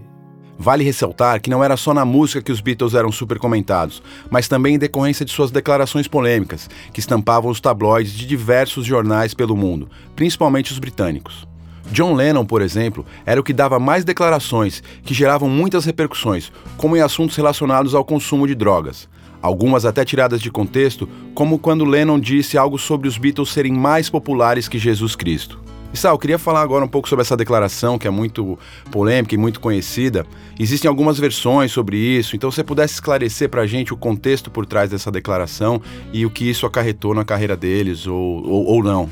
Vale 0.57 0.85
ressaltar 0.85 1.41
que 1.41 1.49
não 1.49 1.61
era 1.61 1.75
só 1.75 1.93
na 1.93 2.05
música 2.05 2.41
que 2.41 2.51
os 2.51 2.61
Beatles 2.61 2.93
eram 2.93 3.11
super 3.11 3.37
comentados, 3.37 4.01
mas 4.29 4.47
também 4.47 4.75
em 4.75 4.79
decorrência 4.79 5.25
de 5.25 5.31
suas 5.31 5.51
declarações 5.51 6.07
polêmicas, 6.07 6.69
que 6.93 7.01
estampavam 7.01 7.51
os 7.51 7.59
tabloides 7.59 8.13
de 8.13 8.25
diversos 8.25 8.85
jornais 8.85 9.33
pelo 9.33 9.57
mundo, 9.57 9.89
principalmente 10.15 10.71
os 10.71 10.79
britânicos. 10.79 11.45
John 11.91 12.13
Lennon, 12.13 12.45
por 12.45 12.61
exemplo, 12.61 13.05
era 13.25 13.39
o 13.39 13.43
que 13.43 13.53
dava 13.53 13.79
mais 13.79 14.03
declarações 14.03 14.81
que 15.03 15.13
geravam 15.13 15.49
muitas 15.49 15.85
repercussões, 15.85 16.51
como 16.77 16.97
em 16.97 17.01
assuntos 17.01 17.35
relacionados 17.35 17.93
ao 17.93 18.03
consumo 18.03 18.47
de 18.47 18.55
drogas. 18.55 19.07
Algumas 19.41 19.85
até 19.85 20.03
tiradas 20.03 20.41
de 20.41 20.49
contexto, 20.49 21.07
como 21.35 21.59
quando 21.59 21.85
Lennon 21.85 22.19
disse 22.19 22.57
algo 22.57 22.79
sobre 22.79 23.07
os 23.07 23.17
Beatles 23.17 23.51
serem 23.51 23.73
mais 23.73 24.09
populares 24.09 24.67
que 24.67 24.79
Jesus 24.79 25.15
Cristo. 25.15 25.59
E 25.93 25.97
Sal, 25.97 26.15
eu 26.15 26.19
queria 26.19 26.39
falar 26.39 26.61
agora 26.61 26.83
um 26.83 26.89
pouco 26.89 27.07
sobre 27.07 27.21
essa 27.21 27.37
declaração, 27.37 27.97
que 27.97 28.07
é 28.07 28.09
muito 28.09 28.59
polêmica 28.91 29.33
e 29.33 29.37
muito 29.37 29.61
conhecida. 29.61 30.25
Existem 30.59 30.89
algumas 30.89 31.17
versões 31.17 31.71
sobre 31.71 31.95
isso, 31.95 32.35
então 32.35 32.51
se 32.51 32.57
você 32.57 32.63
pudesse 32.63 32.95
esclarecer 32.95 33.47
para 33.47 33.61
a 33.61 33.67
gente 33.67 33.93
o 33.93 33.97
contexto 33.97 34.51
por 34.51 34.65
trás 34.65 34.89
dessa 34.89 35.09
declaração 35.09 35.81
e 36.11 36.25
o 36.25 36.29
que 36.29 36.49
isso 36.49 36.65
acarretou 36.65 37.13
na 37.13 37.23
carreira 37.23 37.55
deles, 37.55 38.07
ou, 38.07 38.45
ou, 38.45 38.65
ou 38.65 38.83
não. 38.83 39.09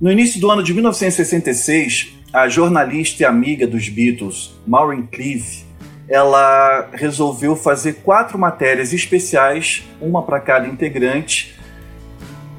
No 0.00 0.10
início 0.10 0.40
do 0.40 0.50
ano 0.50 0.62
de 0.62 0.72
1966, 0.72 2.14
a 2.32 2.48
jornalista 2.48 3.22
e 3.22 3.26
amiga 3.26 3.66
dos 3.66 3.86
Beatles, 3.90 4.50
Maureen 4.66 5.02
Cleave, 5.02 5.62
ela 6.08 6.88
resolveu 6.94 7.54
fazer 7.54 7.96
quatro 8.02 8.38
matérias 8.38 8.94
especiais, 8.94 9.84
uma 10.00 10.22
para 10.22 10.40
cada 10.40 10.66
integrante, 10.66 11.54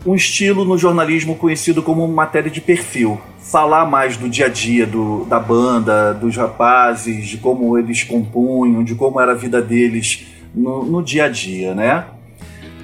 um 0.06 0.14
estilo 0.14 0.64
no 0.64 0.78
jornalismo 0.78 1.36
conhecido 1.36 1.82
como 1.82 2.08
matéria 2.08 2.52
de 2.52 2.62
perfil. 2.62 3.20
Falar 3.40 3.88
mais 3.88 4.16
do 4.16 4.30
dia 4.30 4.46
a 4.46 4.50
dia 4.50 4.86
do, 4.86 5.26
da 5.26 5.40
banda, 5.40 6.14
dos 6.14 6.38
rapazes, 6.38 7.28
de 7.28 7.38
como 7.38 7.76
eles 7.76 8.04
compunham, 8.04 8.84
de 8.84 8.94
como 8.94 9.20
era 9.20 9.32
a 9.32 9.36
vida 9.36 9.60
deles 9.60 10.28
no, 10.54 10.86
no 10.86 11.02
dia 11.02 11.26
a 11.26 11.28
dia, 11.30 11.74
né? 11.74 12.06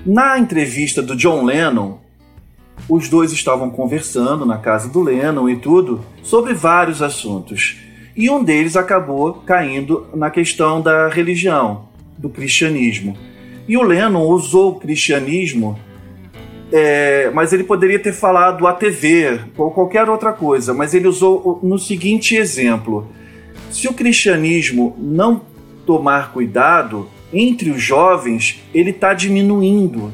Na 0.03 0.39
entrevista 0.39 1.03
do 1.03 1.15
John 1.15 1.43
Lennon, 1.45 1.99
os 2.89 3.10
dois 3.10 3.32
estavam 3.32 3.70
conversando 3.70 4.46
na 4.46 4.58
casa 4.58 4.88
do 4.89 5.01
Lennon 5.01 5.50
e 5.50 5.58
tudo 5.58 6.03
sobre 6.24 6.53
vários 6.53 7.01
assuntos. 7.01 7.77
E 8.15 8.29
um 8.29 8.44
deles 8.44 8.75
acabou 8.75 9.34
caindo 9.46 10.08
na 10.15 10.29
questão 10.29 10.82
da 10.82 11.08
religião, 11.08 11.89
do 12.17 12.29
cristianismo. 12.29 13.15
E 13.67 13.77
o 13.77 13.84
Lennon 13.84 14.25
usou 14.27 14.72
o 14.72 14.79
cristianismo, 14.79 15.77
é, 16.72 17.29
mas 17.34 17.51
ele 17.51 17.63
poderia 17.63 18.00
ter 18.00 18.13
falado 18.13 18.65
a 18.65 18.74
TV 18.74 19.39
ou 19.58 19.70
qualquer 19.72 20.10
outra 20.10 20.32
coisa, 20.32 20.74
mas 20.74 20.94
ele 20.94 21.08
usou 21.08 21.60
no 21.62 21.77
seguinte 21.77 22.36
exemplo: 22.36 23.08
se 23.70 23.88
o 23.88 23.94
cristianismo 23.94 24.96
não 24.98 25.41
tomar 25.86 26.32
cuidado, 26.32 27.08
entre 27.32 27.70
os 27.70 27.82
jovens, 27.82 28.63
ele 28.74 28.91
está 28.91 29.13
diminuindo 29.13 30.12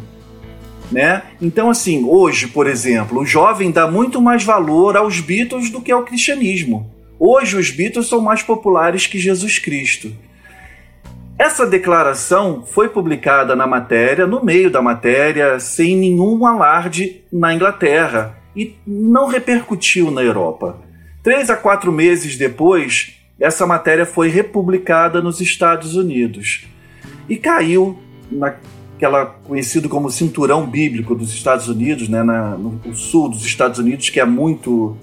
né? 0.94 1.24
Então, 1.42 1.70
assim, 1.70 2.06
hoje, 2.06 2.48
por 2.48 2.68
exemplo, 2.68 3.22
o 3.22 3.26
jovem 3.26 3.72
dá 3.72 3.90
muito 3.90 4.22
mais 4.22 4.44
valor 4.44 4.96
aos 4.96 5.20
Beatles 5.20 5.70
do 5.70 5.82
que 5.82 5.92
ao 5.92 6.04
cristianismo. 6.04 6.90
Hoje, 7.20 7.58
os 7.58 7.72
Beatles 7.72 8.08
são 8.08 8.22
mais 8.22 8.44
populares 8.44 9.08
que 9.08 9.18
Jesus 9.18 9.58
Cristo. 9.58 10.14
Essa 11.38 11.66
declaração 11.66 12.64
foi 12.66 12.90
publicada 12.90 13.56
na 13.56 13.66
matéria, 13.66 14.28
no 14.28 14.46
meio 14.46 14.70
da 14.70 14.82
matéria, 14.82 15.60
sem 15.60 15.98
nenhum 15.98 16.46
alarde 16.46 17.24
na 17.32 17.54
Inglaterra 17.54 18.38
e 18.56 18.76
não 18.86 19.28
repercutiu 19.28 20.12
na 20.12 20.22
Europa. 20.22 20.80
Três 21.24 21.50
a 21.50 21.56
quatro 21.56 21.92
meses 21.92 22.38
depois, 22.38 23.18
essa 23.40 23.66
matéria 23.66 24.06
foi 24.06 24.30
republicada 24.30 25.22
nos 25.22 25.42
Estados 25.42 25.96
Unidos 25.96 26.68
e 27.28 27.36
caiu 27.36 27.98
na 28.32 28.54
aquela 29.04 29.26
conhecido 29.26 29.90
como 29.90 30.10
cinturão 30.10 30.66
bíblico 30.66 31.14
dos 31.14 31.34
Estados 31.34 31.68
Unidos, 31.68 32.08
né, 32.08 32.24
na, 32.24 32.52
no, 32.52 32.80
no 32.86 32.96
sul 32.96 33.28
dos 33.28 33.46
Estados 33.46 33.78
Unidos, 33.78 34.10
que 34.10 34.18
é 34.18 34.26
muito 34.26 34.96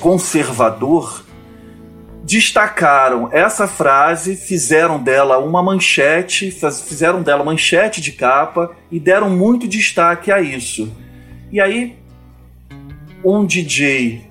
conservador, 0.00 1.24
destacaram 2.24 3.28
essa 3.30 3.68
frase, 3.68 4.34
fizeram 4.34 5.00
dela 5.00 5.38
uma 5.38 5.62
manchete, 5.62 6.50
fizeram 6.50 7.22
dela 7.22 7.44
manchete 7.44 8.00
de 8.00 8.10
capa 8.10 8.72
e 8.90 8.98
deram 8.98 9.30
muito 9.30 9.68
destaque 9.68 10.32
a 10.32 10.40
isso. 10.40 10.92
E 11.52 11.60
aí, 11.60 11.96
um 13.24 13.46
DJ 13.46 14.28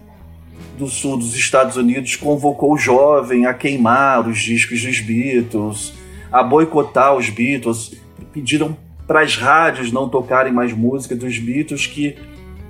do 0.77 0.87
sul 0.87 1.17
dos 1.17 1.33
Estados 1.33 1.77
Unidos 1.77 2.17
convocou 2.17 2.73
o 2.73 2.77
jovem 2.77 3.45
a 3.45 3.53
queimar 3.53 4.27
os 4.27 4.39
discos 4.39 4.83
dos 4.83 4.99
Beatles, 4.99 5.93
a 6.29 6.43
boicotar 6.43 7.15
os 7.15 7.29
Beatles 7.29 7.93
pediram 8.39 8.75
para 9.05 9.21
as 9.21 9.35
rádios 9.35 9.91
não 9.91 10.07
tocarem 10.07 10.53
mais 10.53 10.71
música 10.71 11.15
dos 11.15 11.37
Beatles, 11.37 11.85
que 11.85 12.15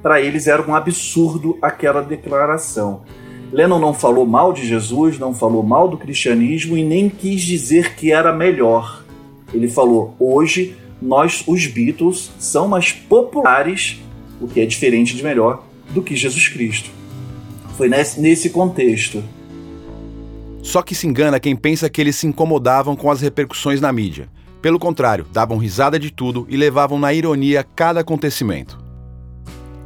para 0.02 0.20
eles 0.22 0.48
era 0.48 0.62
um 0.62 0.74
absurdo 0.74 1.58
aquela 1.62 2.02
declaração. 2.02 3.04
Lennon 3.52 3.80
não 3.80 3.94
falou 3.94 4.26
mal 4.26 4.52
de 4.54 4.66
Jesus, 4.66 5.20
não 5.20 5.34
falou 5.34 5.62
mal 5.64 5.88
do 5.88 5.98
cristianismo 5.98 6.78
e 6.78 6.84
nem 6.84 7.10
quis 7.10 7.42
dizer 7.42 7.96
que 7.96 8.12
era 8.12 8.34
melhor. 8.34 9.04
Ele 9.54 9.68
falou: 9.68 10.16
hoje 10.20 10.76
nós, 11.02 11.44
os 11.48 11.66
Beatles, 11.68 12.32
são 12.40 12.68
mais 12.68 12.92
populares, 12.92 14.00
o 14.40 14.48
que 14.48 14.60
é 14.60 14.66
diferente 14.66 15.16
de 15.16 15.24
melhor, 15.24 15.64
do 15.92 16.02
que 16.02 16.16
Jesus 16.16 16.48
Cristo. 16.48 16.90
Foi 17.78 17.88
nesse, 17.88 18.20
nesse 18.20 18.50
contexto. 18.50 19.24
Só 20.62 20.82
que 20.82 20.94
se 20.94 21.08
engana 21.08 21.40
quem 21.40 21.56
pensa 21.56 21.90
que 21.90 22.00
eles 22.02 22.16
se 22.16 22.28
incomodavam 22.28 22.96
com 22.96 23.10
as 23.10 23.22
repercussões 23.22 23.82
na 23.82 23.92
mídia. 23.92 24.30
Pelo 24.62 24.78
contrário, 24.78 25.25
davam 25.32 25.58
risada 25.58 25.98
de 25.98 26.12
tudo 26.12 26.46
e 26.50 26.58
levavam 26.58 27.00
na 27.00 27.13
ironia 27.13 27.63
cada 27.63 28.01
acontecimento. 28.01 28.78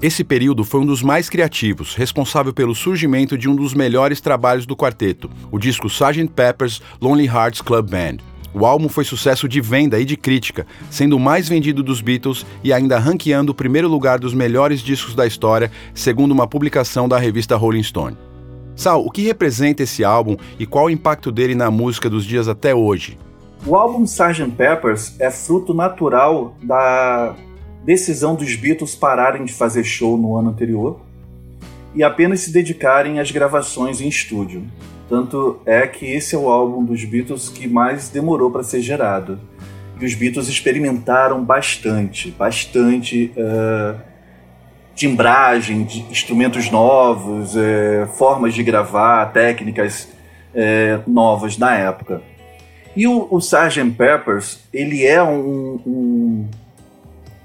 Esse 0.01 0.23
período 0.23 0.63
foi 0.63 0.81
um 0.81 0.85
dos 0.85 1.01
mais 1.01 1.29
criativos, 1.29 1.95
responsável 1.95 2.51
pelo 2.51 2.75
surgimento 2.75 3.37
de 3.37 3.47
um 3.47 3.55
dos 3.55 3.73
melhores 3.73 4.19
trabalhos 4.19 4.65
do 4.65 4.75
quarteto, 4.75 5.29
o 5.51 5.57
disco 5.57 5.87
Sgt. 5.87 6.27
Pepper's 6.35 6.81
Lonely 6.99 7.27
Hearts 7.27 7.61
Club 7.61 7.89
Band. 7.89 8.17
O 8.53 8.65
álbum 8.65 8.89
foi 8.89 9.03
sucesso 9.03 9.47
de 9.47 9.61
venda 9.61 9.99
e 9.99 10.05
de 10.05 10.17
crítica, 10.17 10.67
sendo 10.89 11.15
o 11.15 11.19
mais 11.19 11.47
vendido 11.47 11.81
dos 11.81 12.01
Beatles 12.01 12.45
e 12.63 12.73
ainda 12.73 12.99
ranqueando 12.99 13.51
o 13.51 13.55
primeiro 13.55 13.87
lugar 13.87 14.19
dos 14.19 14.33
melhores 14.33 14.81
discos 14.81 15.15
da 15.15 15.25
história, 15.25 15.71
segundo 15.93 16.31
uma 16.31 16.47
publicação 16.47 17.07
da 17.07 17.17
revista 17.17 17.55
Rolling 17.55 17.83
Stone. 17.83 18.17
Sal, 18.75 19.05
o 19.05 19.09
que 19.09 19.21
representa 19.21 19.83
esse 19.83 20.03
álbum 20.03 20.35
e 20.59 20.65
qual 20.65 20.85
o 20.85 20.89
impacto 20.89 21.31
dele 21.31 21.55
na 21.55 21.71
música 21.71 22.09
dos 22.09 22.25
dias 22.25 22.47
até 22.47 22.75
hoje? 22.75 23.17
O 23.65 23.77
álbum 23.77 24.03
Sgt. 24.03 24.51
Peppers 24.57 25.15
é 25.19 25.31
fruto 25.31 25.73
natural 25.73 26.53
da 26.61 27.33
decisão 27.85 28.35
dos 28.35 28.55
Beatles 28.57 28.93
pararem 28.93 29.45
de 29.45 29.53
fazer 29.53 29.85
show 29.85 30.17
no 30.17 30.35
ano 30.37 30.49
anterior 30.49 30.99
e 31.95 32.03
apenas 32.03 32.41
se 32.41 32.51
dedicarem 32.51 33.21
às 33.21 33.31
gravações 33.31 34.01
em 34.01 34.09
estúdio. 34.09 34.65
Tanto 35.07 35.61
é 35.65 35.87
que 35.87 36.05
esse 36.05 36.35
é 36.35 36.37
o 36.37 36.49
álbum 36.49 36.83
dos 36.83 37.05
Beatles 37.05 37.47
que 37.47 37.65
mais 37.65 38.09
demorou 38.09 38.51
para 38.51 38.63
ser 38.63 38.81
gerado. 38.81 39.39
E 39.99 40.05
os 40.05 40.13
Beatles 40.13 40.49
experimentaram 40.49 41.41
bastante, 41.41 42.31
bastante 42.31 43.31
uh, 43.37 43.97
timbragem, 44.93 45.85
de 45.85 46.01
instrumentos 46.11 46.69
novos, 46.69 47.55
uh, 47.55 48.07
formas 48.17 48.53
de 48.53 48.61
gravar, 48.61 49.31
técnicas 49.31 50.09
uh, 50.53 51.09
novas 51.09 51.57
na 51.57 51.75
época. 51.75 52.32
E 52.95 53.07
o, 53.07 53.27
o 53.29 53.39
Sgt. 53.39 53.91
Peppers, 53.97 54.59
ele 54.71 55.03
é 55.03 55.21
um, 55.23 55.79
um, 55.85 56.47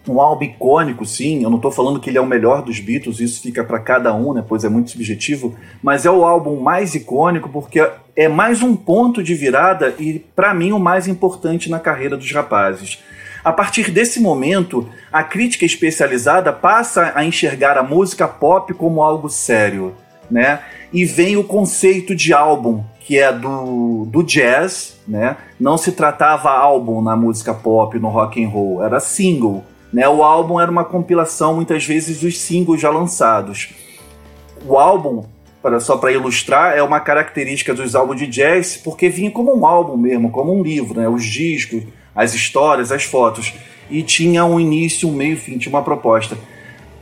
um 0.09 0.21
álbum 0.21 0.45
icônico, 0.45 1.07
sim. 1.07 1.43
Eu 1.43 1.51
não 1.51 1.57
estou 1.57 1.71
falando 1.71 2.01
que 2.01 2.11
ele 2.11 2.19
é 2.19 2.21
o 2.21 2.27
melhor 2.27 2.63
dos 2.63 2.81
Beatles, 2.81 3.21
isso 3.21 3.43
fica 3.43 3.65
para 3.65 3.79
cada 3.79 4.15
um, 4.15 4.35
né? 4.35 4.45
Pois 4.47 4.65
é 4.65 4.69
muito 4.69 4.91
subjetivo. 4.91 5.55
Mas 5.83 6.05
é 6.05 6.11
o 6.11 6.25
álbum 6.25 6.61
mais 6.61 6.95
icônico 6.95 7.49
porque 7.49 7.87
é 8.15 8.29
mais 8.29 8.63
um 8.63 8.77
ponto 8.77 9.23
de 9.23 9.35
virada 9.35 9.95
e, 9.99 10.19
para 10.19 10.53
mim, 10.53 10.73
o 10.73 10.79
mais 10.79 11.07
importante 11.07 11.71
na 11.71 11.79
carreira 11.79 12.17
dos 12.17 12.31
rapazes. 12.33 12.99
A 13.45 13.53
partir 13.53 13.91
desse 13.91 14.21
momento, 14.21 14.89
a 15.13 15.23
crítica 15.23 15.65
especializada 15.65 16.53
passa 16.53 17.13
a 17.15 17.25
enxergar 17.25 17.79
a 17.79 17.83
música 17.83 18.27
pop 18.27 18.75
como 18.75 19.03
algo 19.03 19.31
sério, 19.31 19.95
né? 20.31 20.61
E 20.93 21.05
vem 21.05 21.37
o 21.37 21.45
conceito 21.45 22.15
de 22.15 22.33
álbum, 22.33 22.83
que 23.09 23.19
é 23.19 23.33
do, 23.33 24.05
do 24.05 24.23
jazz, 24.23 25.01
né? 25.09 25.39
Não 25.59 25.79
se 25.79 25.93
tratava 25.93 26.51
álbum 26.51 27.01
na 27.01 27.17
música 27.17 27.55
pop, 27.55 27.99
no 27.99 28.09
rock 28.11 28.45
and 28.45 28.51
roll, 28.51 28.85
era 28.85 29.01
single. 29.01 29.65
Né? 29.91 30.07
O 30.07 30.23
álbum 30.23 30.61
era 30.61 30.71
uma 30.71 30.85
compilação, 30.85 31.55
muitas 31.55 31.87
vezes, 31.87 32.21
dos 32.21 32.37
singles 32.37 32.83
já 32.83 32.91
lançados. 32.91 33.71
O 34.67 34.77
álbum, 34.77 35.25
para, 35.63 35.81
só 35.81 35.97
para 35.97 36.13
ilustrar, 36.13 36.77
é 36.77 36.83
uma 36.83 37.01
característica 37.01 37.73
dos 37.73 37.95
álbuns 37.95 38.19
de 38.19 38.27
jazz, 38.27 38.77
porque 38.77 39.09
vinha 39.09 39.31
como 39.31 39.59
um 39.59 39.65
álbum 39.65 39.97
mesmo, 39.97 40.31
como 40.31 40.55
um 40.55 40.63
livro, 40.63 41.01
né? 41.01 41.09
os 41.09 41.25
discos, 41.25 41.85
as 42.15 42.35
histórias, 42.35 42.93
as 42.93 43.05
fotos. 43.05 43.55
E 43.89 44.03
tinha 44.03 44.45
um 44.45 44.61
início, 44.61 45.09
um 45.09 45.13
meio, 45.13 45.39
fim, 45.39 45.57
tinha 45.57 45.75
uma 45.75 45.83
proposta. 45.83 46.37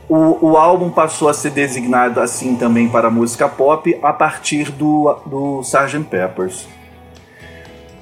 O, 0.09 0.51
o 0.51 0.57
álbum 0.57 0.89
passou 0.89 1.27
a 1.27 1.33
ser 1.33 1.51
designado 1.51 2.21
assim 2.21 2.55
também 2.55 2.87
para 2.87 3.09
música 3.09 3.49
pop 3.49 3.97
a 4.01 4.13
partir 4.13 4.71
do, 4.71 5.13
do 5.25 5.61
Sgt. 5.61 6.03
Peppers. 6.09 6.67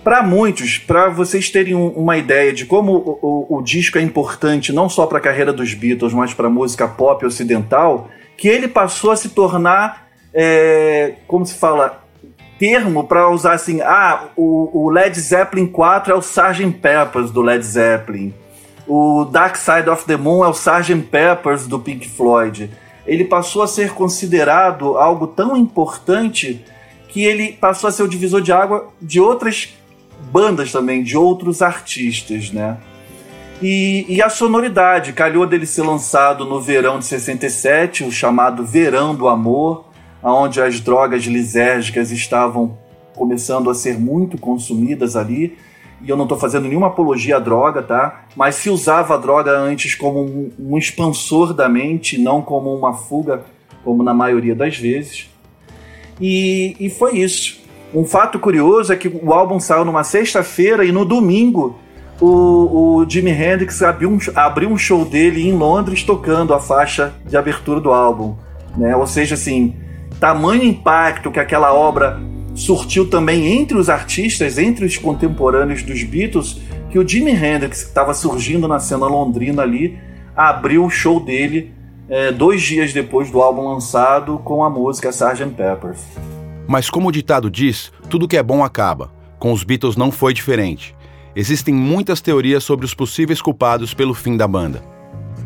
Para 0.03 0.21
muitos, 0.21 0.77
para 0.77 1.09
vocês 1.09 1.49
terem 1.49 1.73
um, 1.73 1.87
uma 1.87 2.15
ideia 2.15 2.53
de 2.53 2.63
como 2.63 2.91
o, 2.91 3.19
o, 3.49 3.57
o, 3.57 3.61
disco 3.63 3.97
é 3.97 4.01
importante 4.01 4.71
não 4.71 4.87
só 4.87 5.07
para 5.07 5.17
a 5.17 5.21
carreira 5.21 5.51
dos 5.51 5.73
Beatles, 5.73 6.13
mas 6.13 6.31
para 6.31 6.45
a 6.45 6.49
música 6.49 6.87
pop 6.87 7.25
ocidental, 7.25 8.07
que 8.37 8.47
ele 8.47 8.67
passou 8.67 9.09
a 9.09 9.15
se 9.15 9.29
tornar, 9.29 10.07
é, 10.31 11.15
como 11.27 11.43
se 11.43 11.55
fala, 11.55 12.03
termo 12.59 13.03
para 13.05 13.27
usar 13.31 13.53
assim, 13.53 13.81
ah, 13.81 14.25
o, 14.35 14.85
o, 14.85 14.89
Led 14.91 15.19
Zeppelin 15.19 15.65
4 15.65 16.13
é 16.13 16.15
o 16.15 16.19
Sgt. 16.19 16.71
Peppers 16.79 17.31
do 17.31 17.41
Led 17.41 17.65
Zeppelin, 17.65 18.31
o 18.87 19.25
Dark 19.25 19.55
Side 19.55 19.89
of 19.89 20.05
the 20.05 20.17
Moon 20.17 20.43
é 20.43 20.47
o 20.47 20.51
Sgt. 20.51 21.07
Peppers 21.09 21.67
do 21.67 21.79
Pink 21.79 22.07
Floyd. 22.07 22.69
Ele 23.05 23.23
passou 23.23 23.61
a 23.61 23.67
ser 23.67 23.91
considerado 23.93 24.97
algo 24.97 25.27
tão 25.27 25.55
importante 25.55 26.63
que 27.09 27.23
ele 27.23 27.53
passou 27.53 27.87
a 27.87 27.91
ser 27.91 28.03
o 28.03 28.07
divisor 28.07 28.41
de 28.41 28.51
água 28.51 28.89
de 29.01 29.19
outras 29.19 29.73
bandas 30.31 30.71
também 30.71 31.03
de 31.03 31.17
outros 31.17 31.61
artistas, 31.61 32.51
né? 32.51 32.77
E, 33.61 34.05
e, 34.09 34.21
a 34.21 34.29
sonoridade, 34.29 35.13
calhou 35.13 35.47
dele 35.47 35.65
ser 35.65 35.83
lançado 35.83 36.43
no 36.43 36.59
verão 36.59 36.99
de 36.99 37.05
67, 37.05 38.03
o 38.03 38.11
chamado 38.11 38.65
Verão 38.65 39.15
do 39.15 39.29
Amor, 39.29 39.85
onde 40.21 40.61
as 40.61 40.81
drogas 40.81 41.23
lisérgicas 41.23 42.11
estavam 42.11 42.77
começando 43.15 43.69
a 43.69 43.73
ser 43.73 43.97
muito 43.97 44.37
consumidas 44.37 45.15
ali. 45.15 45.57
E 46.05 46.09
eu 46.09 46.15
não 46.15 46.25
estou 46.25 46.37
fazendo 46.37 46.67
nenhuma 46.67 46.87
apologia 46.87 47.37
à 47.37 47.39
droga, 47.39 47.81
tá? 47.81 48.25
Mas 48.35 48.55
se 48.55 48.69
usava 48.69 49.15
a 49.15 49.17
droga 49.17 49.57
antes 49.57 49.95
como 49.95 50.21
um, 50.21 50.51
um 50.59 50.77
expansor 50.77 51.51
da 51.51 51.67
mente, 51.67 52.19
não 52.19 52.43
como 52.43 52.75
uma 52.75 52.93
fuga, 52.93 53.43
como 53.83 54.03
na 54.03 54.13
maioria 54.13 54.53
das 54.53 54.77
vezes. 54.77 55.27
E, 56.21 56.75
e 56.79 56.89
foi 56.91 57.17
isso. 57.17 57.59
Um 57.91 58.05
fato 58.05 58.37
curioso 58.37 58.93
é 58.93 58.95
que 58.95 59.07
o 59.07 59.33
álbum 59.33 59.59
saiu 59.59 59.83
numa 59.83 60.03
sexta-feira 60.03 60.85
e 60.85 60.91
no 60.91 61.05
domingo 61.05 61.75
o, 62.21 62.99
o 62.99 63.09
Jimi 63.09 63.31
Hendrix 63.31 63.81
abriu 63.81 64.09
um, 64.09 64.19
abriu 64.35 64.69
um 64.69 64.77
show 64.77 65.03
dele 65.05 65.47
em 65.47 65.53
Londres 65.53 66.03
tocando 66.03 66.53
a 66.53 66.59
faixa 66.59 67.15
de 67.25 67.35
abertura 67.35 67.79
do 67.79 67.91
álbum. 67.91 68.35
Né? 68.77 68.95
Ou 68.95 69.07
seja, 69.07 69.33
assim, 69.33 69.75
tamanho 70.19 70.63
impacto 70.63 71.31
que 71.31 71.39
aquela 71.39 71.73
obra 71.73 72.21
surtiu 72.55 73.09
também 73.09 73.59
entre 73.59 73.77
os 73.77 73.89
artistas, 73.89 74.57
entre 74.57 74.85
os 74.85 74.97
contemporâneos 74.97 75.83
dos 75.83 76.01
Beatles, 76.03 76.61
que 76.89 76.97
o 76.97 77.07
Jimi 77.07 77.31
Hendrix, 77.31 77.83
que 77.83 77.89
estava 77.89 78.13
surgindo 78.13 78.67
na 78.67 78.79
cena 78.79 79.05
londrina 79.05 79.61
ali, 79.61 79.99
abriu 80.35 80.85
o 80.85 80.89
show 80.89 81.19
dele 81.19 81.73
é, 82.07 82.31
dois 82.31 82.61
dias 82.61 82.93
depois 82.93 83.29
do 83.29 83.41
álbum 83.41 83.73
lançado 83.73 84.39
com 84.39 84.63
a 84.63 84.69
música 84.69 85.09
Sgt. 85.09 85.53
Peppers. 85.55 86.01
Mas 86.67 86.89
como 86.89 87.09
o 87.09 87.11
ditado 87.11 87.51
diz, 87.51 87.91
tudo 88.09 88.27
que 88.27 88.37
é 88.37 88.43
bom 88.43 88.63
acaba. 88.63 89.11
Com 89.37 89.51
os 89.51 89.63
Beatles 89.63 89.95
não 89.95 90.11
foi 90.11 90.33
diferente. 90.33 90.95
Existem 91.35 91.73
muitas 91.73 92.21
teorias 92.21 92.63
sobre 92.63 92.85
os 92.85 92.93
possíveis 92.93 93.41
culpados 93.41 93.93
pelo 93.93 94.13
fim 94.13 94.37
da 94.37 94.47
banda. 94.47 94.81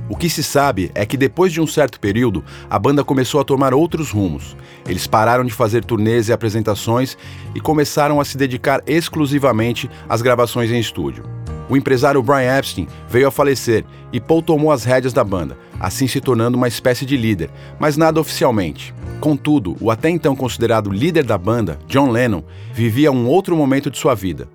O 0.10 0.16
que 0.16 0.28
se 0.28 0.44
sabe 0.44 0.90
é 0.96 1.06
que 1.06 1.16
depois 1.16 1.54
de 1.54 1.62
um 1.62 1.68
certo 1.68 2.00
período, 2.00 2.44
a 2.68 2.80
banda 2.80 3.04
começou 3.04 3.40
a 3.40 3.44
tomar 3.44 3.76
outros 3.76 4.10
rumos. 4.10 4.58
Eles 4.88 5.06
pararam 5.06 5.46
de 5.46 5.54
fazer 5.54 5.86
turnês 5.86 6.28
e 6.28 6.34
apresentações 6.34 7.16
e 7.54 7.60
começaram 7.60 8.20
a 8.20 8.26
se 8.26 8.36
dedicar 8.36 8.82
exclusivamente 8.88 9.88
às 10.10 10.24
gravações 10.24 10.72
em 10.72 10.80
estúdio. 10.80 11.24
O 11.70 11.78
empresário 11.78 12.24
Brian 12.24 12.58
Epstein 12.58 12.88
veio 13.08 13.28
a 13.28 13.32
falecer 13.32 13.86
e 14.12 14.20
Paul 14.20 14.42
tomou 14.42 14.72
as 14.72 14.84
rédeas 14.84 15.14
da 15.14 15.24
banda, 15.24 15.56
assim 15.80 16.08
se 16.08 16.20
tornando 16.20 16.58
uma 16.58 16.68
espécie 16.68 17.06
de 17.06 17.16
líder, 17.16 17.52
mas 17.80 17.96
nada 17.96 18.20
oficialmente. 18.20 18.92
Contudo, 19.20 19.78
o 19.80 19.92
até 19.92 20.10
então 20.10 20.36
considerado 20.36 20.90
líder 20.90 21.24
da 21.24 21.38
banda, 21.38 21.78
John 21.88 22.10
Lennon, 22.10 22.42
vivia 22.74 23.12
um 23.12 23.28
outro 23.28 23.56
momento 23.56 23.92
de 23.92 24.00
sua 24.00 24.16
vida. 24.16 24.50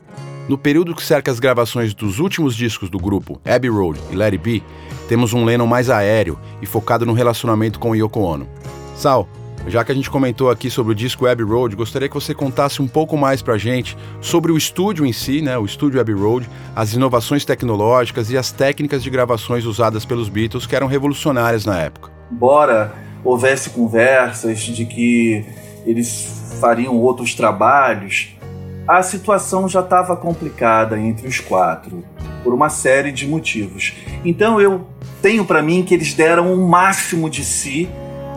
No 0.48 0.58
período 0.58 0.94
que 0.94 1.02
cerca 1.02 1.30
as 1.30 1.38
gravações 1.38 1.94
dos 1.94 2.18
últimos 2.18 2.56
discos 2.56 2.90
do 2.90 2.98
grupo, 2.98 3.40
Abbey 3.44 3.70
Road 3.70 4.00
e 4.10 4.16
Let 4.16 4.32
It 4.32 4.38
Be, 4.38 4.62
temos 5.08 5.32
um 5.32 5.44
Lennon 5.44 5.66
mais 5.66 5.90
aéreo 5.90 6.38
e 6.60 6.66
focado 6.66 7.04
no 7.04 7.12
relacionamento 7.12 7.78
com 7.78 7.94
Yoko 7.94 8.20
Ono. 8.20 8.48
Sal, 8.96 9.28
já 9.66 9.82
que 9.82 9.90
a 9.90 9.94
gente 9.94 10.10
comentou 10.10 10.50
aqui 10.50 10.70
sobre 10.70 10.92
o 10.92 10.94
disco 10.94 11.26
Abbey 11.26 11.44
Road, 11.44 11.74
gostaria 11.74 12.08
que 12.08 12.14
você 12.14 12.34
contasse 12.34 12.82
um 12.82 12.86
pouco 12.86 13.16
mais 13.16 13.40
pra 13.40 13.56
gente 13.56 13.96
sobre 14.20 14.52
o 14.52 14.56
estúdio 14.56 15.06
em 15.06 15.12
si, 15.12 15.40
né, 15.40 15.56
o 15.56 15.64
estúdio 15.64 16.00
Abbey 16.00 16.14
Road, 16.14 16.48
as 16.76 16.92
inovações 16.92 17.44
tecnológicas 17.44 18.30
e 18.30 18.36
as 18.36 18.52
técnicas 18.52 19.02
de 19.02 19.08
gravações 19.08 19.64
usadas 19.64 20.04
pelos 20.04 20.28
Beatles 20.28 20.66
que 20.66 20.76
eram 20.76 20.86
revolucionárias 20.86 21.64
na 21.64 21.78
época. 21.78 22.10
Embora 22.30 22.92
houvesse 23.24 23.70
conversas 23.70 24.60
de 24.60 24.84
que 24.84 25.46
eles 25.86 26.58
fariam 26.60 26.96
outros 26.96 27.34
trabalhos, 27.34 28.36
a 28.86 29.02
situação 29.02 29.66
já 29.66 29.80
estava 29.80 30.14
complicada 30.14 30.98
entre 30.98 31.26
os 31.26 31.40
quatro, 31.40 32.04
por 32.42 32.52
uma 32.52 32.68
série 32.68 33.10
de 33.10 33.26
motivos. 33.26 33.94
Então 34.22 34.60
eu 34.60 34.86
tenho 35.24 35.42
para 35.42 35.62
mim 35.62 35.82
que 35.82 35.94
eles 35.94 36.12
deram 36.12 36.52
o 36.52 36.68
máximo 36.68 37.30
de 37.30 37.42
si 37.42 37.88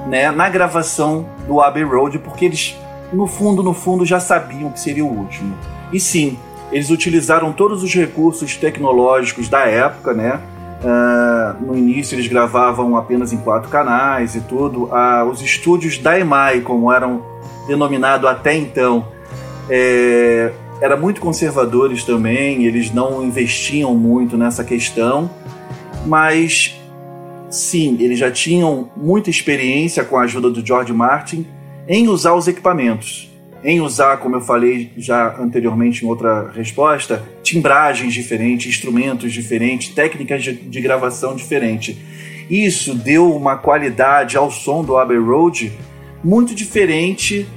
né, 0.08 0.32
na 0.32 0.47
gravação 0.47 1.28
do 1.45 1.60
Abbey 1.60 1.84
Road, 1.84 2.17
porque 2.19 2.45
eles, 2.45 2.78
no 3.12 3.28
fundo, 3.28 3.62
no 3.62 3.73
fundo, 3.73 4.06
já 4.06 4.21
sabiam 4.21 4.71
que 4.71 4.80
seria 4.80 5.04
o 5.04 5.10
último. 5.10 5.54
E 5.91 6.00
sim, 6.00 6.39
eles 6.71 6.89
utilizaram 6.89 7.52
todos 7.52 7.84
os 7.84 7.93
recursos 7.93 8.56
tecnológicos 8.56 9.50
da 9.50 9.65
época, 9.65 10.13
né? 10.13 10.39
Uh, 10.82 11.65
no 11.65 11.78
início 11.78 12.15
eles 12.15 12.28
gravavam 12.28 12.95
apenas 12.95 13.34
em 13.34 13.38
quatro 13.38 13.67
canais 13.67 14.36
e 14.36 14.39
tudo. 14.39 14.86
Uh, 14.86 15.30
os 15.30 15.41
estúdios 15.41 15.97
da 15.97 16.17
EMAI, 16.17 16.62
como 16.62 16.89
eram 16.89 17.21
denominados 17.67 18.30
até 18.30 18.56
então, 18.56 19.06
é, 19.69 20.54
eram 20.80 20.97
muito 20.97 21.19
conservadores 21.19 22.06
também, 22.06 22.63
eles 22.63 22.93
não 22.93 23.21
investiam 23.21 23.93
muito 23.93 24.38
nessa 24.38 24.63
questão, 24.63 25.30
mas 26.08 26.76
sim, 27.50 27.98
eles 28.00 28.17
já 28.17 28.32
tinham 28.32 28.89
muita 28.96 29.30
experiência 29.30 30.04
com 30.04 30.17
a 30.17 30.22
ajuda 30.22 30.50
do 30.50 30.65
George 30.65 30.93
Martin 30.93 31.46
em 31.88 32.08
usar 32.08 32.34
os 32.34 32.48
equipamentos, 32.48 33.32
em 33.63 33.82
usar, 33.82 34.17
como 34.17 34.36
eu 34.36 34.41
falei 34.41 34.91
já 34.98 35.36
anteriormente 35.39 36.04
em 36.04 36.08
outra 36.08 36.52
resposta, 36.52 37.24
timbragens 37.43 38.13
diferentes, 38.13 38.67
instrumentos 38.67 39.32
diferentes, 39.34 39.89
técnicas 39.89 40.43
de, 40.43 40.54
de 40.54 40.82
gravação 40.82 41.36
diferentes. 41.36 41.96
Isso 42.50 42.93
deu 42.93 43.36
uma 43.36 43.58
qualidade 43.58 44.38
ao 44.38 44.50
som 44.50 44.84
do 44.84 44.98
Abbey 44.98 45.17
Road 45.17 45.72
muito 46.24 46.56
diferente, 46.56 47.48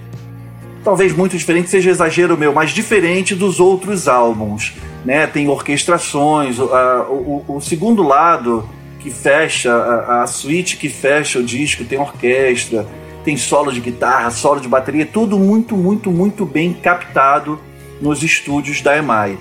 talvez 0.85 1.13
muito 1.13 1.37
diferente 1.37 1.71
seja 1.71 1.91
exagero 1.91 2.37
meu, 2.37 2.53
mas 2.53 2.71
diferente 2.71 3.35
dos 3.35 3.61
outros 3.61 4.09
álbuns. 4.09 4.75
Né? 5.05 5.27
Tem 5.27 5.49
orquestrações, 5.49 6.59
o, 6.59 6.65
o, 6.65 7.45
o 7.57 7.61
segundo 7.61 8.03
lado 8.03 8.69
que 8.99 9.11
fecha, 9.11 9.73
a, 9.73 10.23
a 10.23 10.27
suíte 10.27 10.77
que 10.77 10.89
fecha 10.89 11.39
o 11.39 11.43
disco 11.43 11.85
tem 11.85 11.99
orquestra, 11.99 12.87
tem 13.25 13.37
solo 13.37 13.73
de 13.73 13.81
guitarra, 13.81 14.31
solo 14.31 14.61
de 14.61 14.69
bateria, 14.69 15.07
tudo 15.07 15.39
muito, 15.39 15.77
muito, 15.77 16.11
muito 16.11 16.45
bem 16.45 16.73
captado 16.73 17.59
nos 18.01 18.23
estúdios 18.23 18.81
da 18.81 18.97
EMAI. 18.97 19.39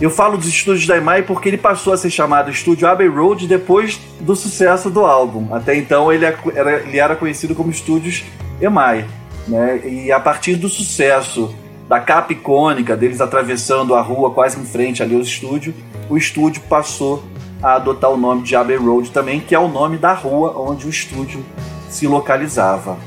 Eu 0.00 0.10
falo 0.10 0.36
dos 0.36 0.48
estúdios 0.48 0.86
da 0.86 0.96
EMAI 0.96 1.22
porque 1.22 1.48
ele 1.48 1.56
passou 1.56 1.92
a 1.92 1.96
ser 1.96 2.10
chamado 2.10 2.50
Estúdio 2.50 2.88
Abbey 2.88 3.06
Road 3.06 3.46
depois 3.46 4.00
do 4.20 4.34
sucesso 4.34 4.90
do 4.90 5.04
álbum. 5.04 5.54
Até 5.54 5.76
então 5.76 6.12
ele 6.12 6.24
é, 6.24 6.36
era, 6.54 6.80
ele 6.80 6.98
era 6.98 7.14
conhecido 7.14 7.54
como 7.54 7.70
Estúdios 7.70 8.24
EMAI. 8.60 9.06
Né? 9.46 9.80
E 9.86 10.12
a 10.12 10.18
partir 10.18 10.56
do 10.56 10.68
sucesso 10.68 11.54
da 11.88 12.00
capa 12.00 12.32
icônica 12.32 12.96
deles 12.96 13.20
atravessando 13.20 13.94
a 13.94 14.00
rua 14.00 14.30
quase 14.30 14.58
em 14.58 14.64
frente 14.64 15.02
ali 15.02 15.14
ao 15.14 15.20
estúdio, 15.20 15.74
o 16.08 16.16
estúdio 16.16 16.62
passou 16.68 17.22
a 17.62 17.74
adotar 17.74 18.10
o 18.10 18.16
nome 18.16 18.42
de 18.42 18.56
Abbey 18.56 18.76
Road 18.76 19.10
também, 19.10 19.40
que 19.40 19.54
é 19.54 19.58
o 19.58 19.68
nome 19.68 19.96
da 19.96 20.12
rua 20.12 20.54
onde 20.56 20.86
o 20.86 20.90
estúdio 20.90 21.44
se 21.88 22.06
localizava. 22.06 22.98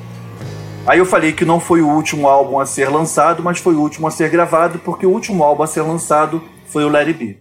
Aí 0.86 1.00
eu 1.00 1.06
falei 1.06 1.34
que 1.34 1.44
não 1.44 1.60
foi 1.60 1.82
o 1.82 1.90
último 1.90 2.28
álbum 2.28 2.60
a 2.60 2.66
ser 2.66 2.90
lançado, 2.90 3.44
mas 3.44 3.60
foi 3.60 3.76
o 3.76 3.82
último 3.82 4.08
a 4.08 4.12
ser 4.12 4.30
gravado, 4.30 4.80
porque 4.80 5.06
o 5.06 5.10
último 5.10 5.44
álbum 5.44 5.64
a 5.64 5.68
ser 5.68 5.82
lançado 5.82 6.42
foi 6.66 6.86
o 6.86 6.96
It 6.96 7.14
Be. 7.14 7.38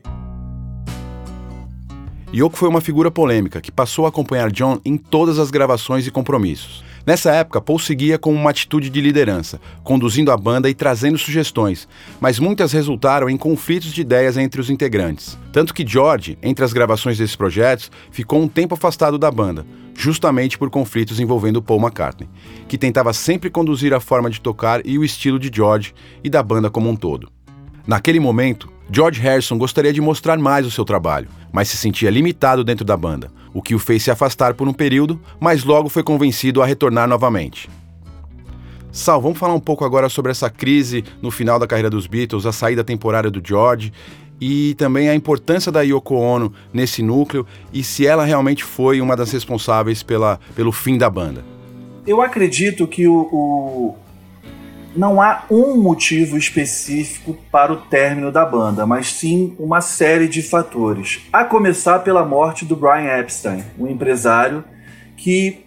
Yoko 2.35 2.59
foi 2.59 2.68
uma 2.68 2.81
figura 2.81 3.11
polêmica 3.11 3.61
que 3.61 3.70
passou 3.70 4.05
a 4.05 4.09
acompanhar 4.09 4.51
John 4.51 4.81
em 4.85 4.96
todas 4.99 5.38
as 5.38 5.51
gravações 5.51 6.07
e 6.07 6.11
compromissos. 6.11 6.85
Nessa 7.07 7.31
época, 7.31 7.61
Paul 7.61 7.79
seguia 7.79 8.19
com 8.19 8.35
uma 8.35 8.51
atitude 8.51 8.90
de 8.90 9.01
liderança, 9.01 9.61
conduzindo 9.85 10.33
a 10.33 10.37
banda 10.37 10.69
e 10.69 10.75
trazendo 10.75 11.16
sugestões, 11.16 11.87
mas 12.21 12.40
muitas 12.40 12.73
resultaram 12.73 13.31
em 13.31 13.37
conflitos 13.37 13.92
de 13.92 14.01
ideias 14.01 14.37
entre 14.37 14.61
os 14.61 14.69
integrantes. 14.69 15.38
Tanto 15.53 15.73
que 15.73 15.87
George, 15.87 16.37
entre 16.42 16.64
as 16.64 16.73
gravações 16.73 17.16
desses 17.16 17.37
projetos, 17.37 17.92
ficou 18.11 18.42
um 18.42 18.49
tempo 18.49 18.75
afastado 18.75 19.19
da 19.19 19.31
banda, 19.31 19.64
justamente 19.95 20.59
por 20.59 20.69
conflitos 20.69 21.21
envolvendo 21.21 21.62
Paul 21.62 21.81
McCartney, 21.81 22.29
que 22.66 22.77
tentava 22.77 23.12
sempre 23.12 23.51
conduzir 23.51 23.95
a 23.95 24.01
forma 24.01 24.29
de 24.29 24.40
tocar 24.40 24.85
e 24.85 24.99
o 24.99 25.05
estilo 25.05 25.38
de 25.38 25.49
George 25.55 25.95
e 26.25 26.29
da 26.29 26.42
banda 26.42 26.69
como 26.71 26.90
um 26.90 26.97
todo. 26.97 27.31
Naquele 27.87 28.19
momento, 28.19 28.69
George 28.90 29.21
Harrison 29.21 29.57
gostaria 29.57 29.92
de 29.92 30.01
mostrar 30.01 30.37
mais 30.38 30.66
o 30.66 30.73
seu 30.73 30.85
trabalho, 30.85 31.29
mas 31.53 31.69
se 31.69 31.77
sentia 31.77 32.11
limitado 32.11 32.64
dentro 32.64 32.85
da 32.85 32.97
banda, 32.97 33.31
o 33.57 33.62
que 33.62 33.75
o 33.75 33.79
fez 33.79 34.03
se 34.03 34.11
afastar 34.11 34.53
por 34.53 34.69
um 34.69 34.73
período, 34.75 35.19
mas 35.40 35.64
logo 35.64 35.88
foi 35.88 36.03
convencido 36.03 36.61
a 36.61 36.66
retornar 36.66 37.09
novamente. 37.09 37.71
Sal, 38.92 39.19
vamos 39.19 39.38
falar 39.38 39.55
um 39.55 39.61
pouco 39.61 39.83
agora 39.83 40.11
sobre 40.11 40.31
essa 40.31 40.51
crise 40.51 41.03
no 41.23 41.31
final 41.31 41.59
da 41.59 41.66
carreira 41.66 41.88
dos 41.88 42.07
Beatles, 42.07 42.45
a 42.45 42.53
saída 42.53 42.85
temporária 42.85 43.31
do 43.31 43.40
George 43.42 43.95
e 44.38 44.75
também 44.75 45.09
a 45.09 45.14
importância 45.14 45.73
da 45.73 45.81
Yoko 45.81 46.16
Ono 46.16 46.53
nesse 46.71 47.03
núcleo 47.03 47.47
e 47.73 47.83
se 47.83 48.07
ela 48.07 48.27
realmente 48.27 48.62
foi 48.62 49.01
uma 49.01 49.16
das 49.16 49.33
responsáveis 49.33 50.03
pela, 50.03 50.38
pelo 50.55 50.71
fim 50.71 50.99
da 50.99 51.09
banda. 51.09 51.42
Eu 52.07 52.21
acredito 52.21 52.87
que 52.87 53.09
o, 53.09 53.21
o, 53.33 53.97
não 54.97 55.21
há 55.21 55.45
um 55.51 55.77
motivo 55.77 56.37
específico 56.37 57.37
para 57.51 57.73
o 57.73 57.77
término 57.77 58.33
da 58.33 58.45
banda, 58.45 58.87
mas 58.87 59.13
sim 59.13 59.55
uma 59.59 59.81
série 59.81 60.27
de 60.27 60.43
fatores. 60.43 61.21
A 61.33 61.45
começar 61.45 61.99
pela 62.01 62.25
morte 62.25 62.65
do 62.65 62.75
Brian 62.75 63.19
Epstein, 63.19 63.63
um 63.79 63.87
empresário 63.87 64.65
que 65.17 65.67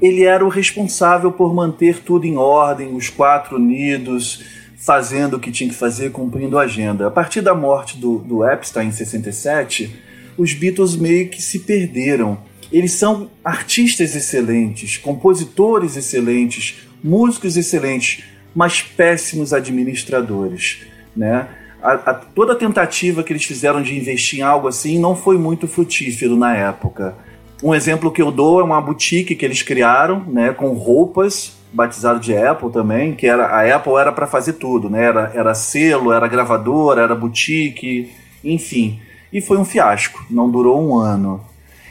ele 0.00 0.24
era 0.24 0.44
o 0.44 0.48
responsável 0.48 1.32
por 1.32 1.54
manter 1.54 2.00
tudo 2.00 2.26
em 2.26 2.36
ordem, 2.36 2.94
os 2.94 3.08
quatro 3.08 3.56
unidos, 3.56 4.44
fazendo 4.76 5.36
o 5.36 5.40
que 5.40 5.50
tinha 5.50 5.70
que 5.70 5.76
fazer, 5.76 6.12
cumprindo 6.12 6.58
a 6.58 6.62
agenda. 6.62 7.06
A 7.06 7.10
partir 7.10 7.40
da 7.40 7.54
morte 7.54 7.96
do, 7.96 8.18
do 8.18 8.46
Epstein 8.46 8.88
em 8.88 8.92
67, 8.92 9.96
os 10.36 10.52
Beatles 10.52 10.96
meio 10.96 11.28
que 11.30 11.40
se 11.40 11.60
perderam. 11.60 12.38
Eles 12.70 12.92
são 12.92 13.30
artistas 13.44 14.14
excelentes, 14.14 14.96
compositores 14.96 15.96
excelentes, 15.96 16.85
músicos 17.06 17.56
excelentes, 17.56 18.24
mas 18.54 18.82
péssimos 18.82 19.52
administradores, 19.52 20.86
né? 21.16 21.48
A, 21.82 21.92
a, 21.92 22.14
toda 22.14 22.54
a 22.54 22.56
tentativa 22.56 23.22
que 23.22 23.32
eles 23.32 23.44
fizeram 23.44 23.80
de 23.80 23.96
investir 23.96 24.40
em 24.40 24.42
algo 24.42 24.66
assim 24.66 24.98
não 24.98 25.14
foi 25.14 25.38
muito 25.38 25.68
frutífero 25.68 26.36
na 26.36 26.56
época. 26.56 27.14
Um 27.62 27.74
exemplo 27.74 28.10
que 28.10 28.20
eu 28.20 28.30
dou 28.30 28.60
é 28.60 28.64
uma 28.64 28.80
boutique 28.80 29.36
que 29.36 29.44
eles 29.44 29.62
criaram, 29.62 30.24
né, 30.26 30.52
com 30.52 30.72
roupas, 30.72 31.56
batizado 31.72 32.18
de 32.18 32.36
Apple 32.36 32.70
também, 32.70 33.14
que 33.14 33.26
era 33.26 33.46
a 33.46 33.76
Apple 33.76 33.94
era 33.94 34.10
para 34.10 34.26
fazer 34.26 34.54
tudo, 34.54 34.90
né? 34.90 35.04
Era, 35.04 35.32
era 35.34 35.54
selo, 35.54 36.12
era 36.12 36.26
gravadora, 36.26 37.02
era 37.02 37.14
boutique, 37.14 38.10
enfim. 38.42 39.00
E 39.32 39.40
foi 39.40 39.58
um 39.58 39.64
fiasco, 39.64 40.24
não 40.30 40.50
durou 40.50 40.82
um 40.82 40.98
ano. 40.98 41.44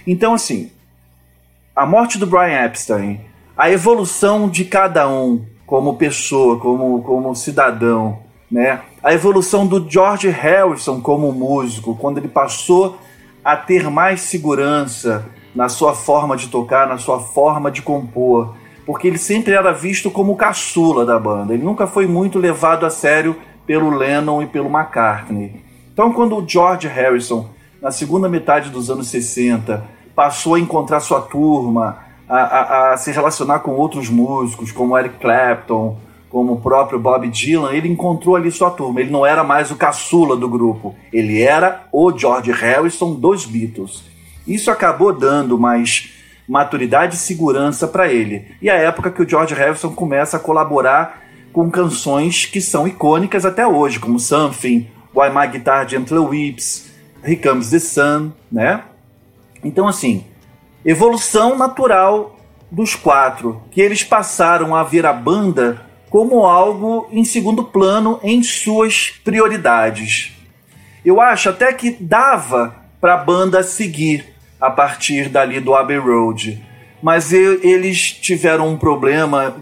Então, 0.06 0.34
assim, 0.34 0.72
a 1.76 1.86
morte 1.86 2.18
do 2.18 2.26
Brian 2.26 2.66
Epstein, 2.66 3.22
a 3.58 3.72
evolução 3.72 4.50
de 4.50 4.66
cada 4.66 5.08
um 5.08 5.46
como 5.66 5.96
pessoa, 5.96 6.60
como, 6.60 7.02
como 7.02 7.36
cidadão, 7.36 8.20
né? 8.52 8.82
A 9.02 9.14
evolução 9.14 9.66
do 9.66 9.90
George 9.90 10.30
Harrison 10.30 11.02
como 11.02 11.32
músico, 11.32 11.96
quando 11.96 12.18
ele 12.18 12.28
passou 12.28 12.98
a 13.44 13.56
ter 13.56 13.90
mais 13.90 14.22
segurança 14.22 15.26
na 15.54 15.70
sua 15.70 15.94
forma 15.94 16.36
de 16.36 16.48
tocar, 16.48 16.88
na 16.88 16.98
sua 16.98 17.20
forma 17.20 17.72
de 17.72 17.82
compor, 17.82 18.56
porque 18.86 19.08
ele 19.08 19.18
sempre 19.18 19.54
era 19.54 19.72
visto 19.72 20.12
como 20.12 20.34
o 20.34 20.36
caçula 20.36 21.06
da 21.06 21.18
banda. 21.18 21.54
Ele 21.54 21.64
nunca 21.64 21.88
foi 21.88 22.06
muito 22.06 22.38
levado 22.38 22.86
a 22.86 22.90
sério 22.90 23.36
pelo 23.66 23.90
Lennon 23.90 24.42
e 24.42 24.48
pelo 24.48 24.70
McCartney. 24.70 25.64
Então, 25.94 26.12
quando 26.12 26.36
o 26.36 26.48
George 26.48 26.88
Harrison, 26.88 27.50
na 27.82 27.90
segunda 27.90 28.28
metade 28.28 28.70
dos 28.70 28.90
anos 28.90 29.08
60, 29.08 29.84
passou 30.16 30.56
a 30.56 30.60
encontrar 30.60 31.00
sua 31.00 31.22
turma, 31.22 32.05
a, 32.28 32.38
a, 32.38 32.94
a 32.94 32.98
se 32.98 33.12
relacionar 33.12 33.60
com 33.60 33.72
outros 33.72 34.10
músicos, 34.10 34.72
como 34.72 34.98
Eric 34.98 35.20
Clapton, 35.20 35.98
como 36.30 36.54
o 36.54 36.60
próprio 36.60 37.00
Bob 37.00 37.28
Dylan, 37.30 37.72
ele 37.72 37.88
encontrou 37.88 38.36
ali 38.36 38.52
sua 38.52 38.70
turma. 38.70 39.00
Ele 39.00 39.12
não 39.12 39.26
era 39.26 39.44
mais 39.44 39.72
o 39.72 39.76
caçula 39.76 40.36
do 40.36 40.50
grupo, 40.50 40.96
ele 41.14 41.42
era 41.42 41.88
o 41.92 42.12
George 42.12 42.52
Harrison 42.52 43.14
dos 43.14 43.46
Beatles. 43.46 44.04
Isso 44.48 44.70
acabou 44.70 45.14
dando 45.14 45.58
mais 45.58 46.14
maturidade 46.48 47.16
e 47.16 47.18
segurança 47.18 47.88
para 47.88 48.12
ele. 48.12 48.48
E 48.62 48.70
a 48.70 48.76
época 48.76 49.12
que 49.12 49.22
o 49.22 49.30
George 49.30 49.54
Harrison 49.54 49.92
começa 49.92 50.38
a 50.38 50.40
colaborar 50.40 51.24
com 51.52 51.72
canções 51.72 52.46
que 52.46 52.60
são 52.60 52.88
icônicas 52.88 53.46
até 53.46 53.66
hoje, 53.66 54.00
como 54.00 54.20
Something, 54.20 54.88
Why 55.16 55.30
My 55.34 55.48
Guitar 55.48 55.88
Gently 55.88 56.20
Weeps, 56.20 56.92
Here 57.24 57.38
Comes 57.38 57.70
the 57.70 57.80
Sun, 57.80 58.34
né? 58.52 58.84
Então 59.64 59.88
assim, 59.88 60.26
evolução 60.86 61.58
natural 61.58 62.38
dos 62.70 62.94
quatro, 62.94 63.62
que 63.72 63.82
eles 63.82 64.04
passaram 64.04 64.76
a 64.76 64.84
ver 64.84 65.06
a 65.06 65.14
banda 65.14 65.82
como 66.10 66.46
algo 66.46 67.08
em 67.12 67.26
segundo 67.26 67.64
plano 67.64 68.20
em 68.22 68.44
suas 68.44 69.10
prioridades. 69.24 70.32
Eu 71.04 71.20
acho 71.20 71.50
até 71.50 71.74
que 71.74 71.92
dava 71.92 72.76
para 73.02 73.16
a 73.16 73.18
banda 73.18 73.64
seguir 73.64 74.26
a 74.62 74.70
partir 74.70 75.30
dali 75.30 75.60
do 75.60 75.74
Abbey 75.74 75.98
Road, 75.98 76.64
mas 77.02 77.34
eles 77.34 78.12
tiveram 78.12 78.68
um 78.70 78.78
problema 78.78 79.56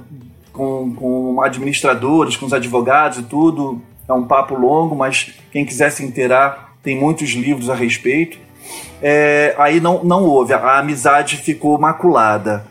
com, 0.52 0.94
com 0.94 1.42
administradores, 1.42 2.38
com 2.38 2.46
os 2.46 2.54
advogados 2.54 3.20
e 3.20 3.24
tudo. 3.24 3.82
É 4.08 4.14
um 4.14 4.26
papo 4.26 4.56
longo, 4.56 4.96
mas 4.96 5.34
quem 5.52 5.66
quiser 5.66 5.90
se 5.90 6.06
inteirar 6.06 6.76
tem 6.84 7.00
muitos 7.00 7.32
livros 7.32 7.70
a 7.70 7.76
respeito 7.76 8.38
é, 9.02 9.54
aí 9.58 9.80
não, 9.80 10.04
não 10.04 10.24
houve, 10.24 10.54
a 10.54 10.80
amizade 10.80 11.38
ficou 11.38 11.78
maculada. 11.78 12.66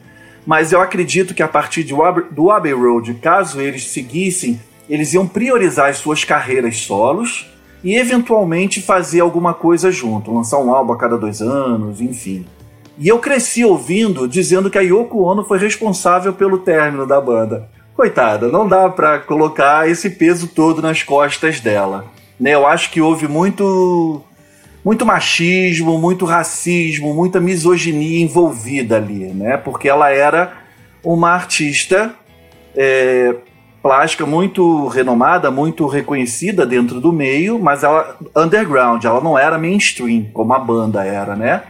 Mas 0.46 0.72
eu 0.72 0.80
acredito 0.80 1.34
que 1.34 1.42
a 1.42 1.48
partir 1.48 1.84
de, 1.84 1.94
do 2.30 2.50
Abbey 2.50 2.72
Road, 2.72 3.14
caso 3.14 3.60
eles 3.60 3.88
seguissem, 3.88 4.60
eles 4.88 5.14
iam 5.14 5.26
priorizar 5.26 5.90
as 5.90 5.98
suas 5.98 6.24
carreiras 6.24 6.78
solos 6.78 7.50
e 7.84 7.96
eventualmente 7.96 8.80
fazer 8.80 9.20
alguma 9.20 9.54
coisa 9.54 9.90
junto, 9.90 10.34
lançar 10.34 10.58
um 10.58 10.72
álbum 10.74 10.92
a 10.92 10.98
cada 10.98 11.16
dois 11.16 11.40
anos, 11.40 12.00
enfim. 12.00 12.44
E 12.98 13.08
eu 13.08 13.18
cresci 13.18 13.64
ouvindo 13.64 14.28
dizendo 14.28 14.70
que 14.70 14.78
a 14.78 14.82
Yoko 14.82 15.22
Ono 15.22 15.44
foi 15.44 15.58
responsável 15.58 16.32
pelo 16.32 16.58
término 16.58 17.06
da 17.06 17.20
banda. 17.20 17.68
Coitada, 17.94 18.48
não 18.48 18.66
dá 18.66 18.88
para 18.88 19.18
colocar 19.18 19.88
esse 19.88 20.10
peso 20.10 20.48
todo 20.48 20.82
nas 20.82 21.02
costas 21.02 21.60
dela. 21.60 22.06
Né? 22.38 22.54
Eu 22.54 22.66
acho 22.66 22.90
que 22.90 23.00
houve 23.00 23.28
muito 23.28 24.22
muito 24.84 25.06
machismo, 25.06 25.98
muito 25.98 26.24
racismo, 26.24 27.14
muita 27.14 27.40
misoginia 27.40 28.22
envolvida 28.22 28.96
ali, 28.96 29.26
né? 29.26 29.56
Porque 29.56 29.88
ela 29.88 30.10
era 30.10 30.52
uma 31.04 31.30
artista 31.30 32.14
é, 32.74 33.34
plástica 33.82 34.24
muito 34.24 34.86
renomada, 34.88 35.50
muito 35.50 35.86
reconhecida 35.86 36.64
dentro 36.64 37.00
do 37.00 37.12
meio, 37.12 37.58
mas 37.58 37.82
ela 37.82 38.16
underground, 38.36 39.04
ela 39.04 39.20
não 39.20 39.38
era 39.38 39.58
mainstream 39.58 40.26
como 40.32 40.52
a 40.52 40.58
banda 40.58 41.04
era, 41.04 41.36
né? 41.36 41.62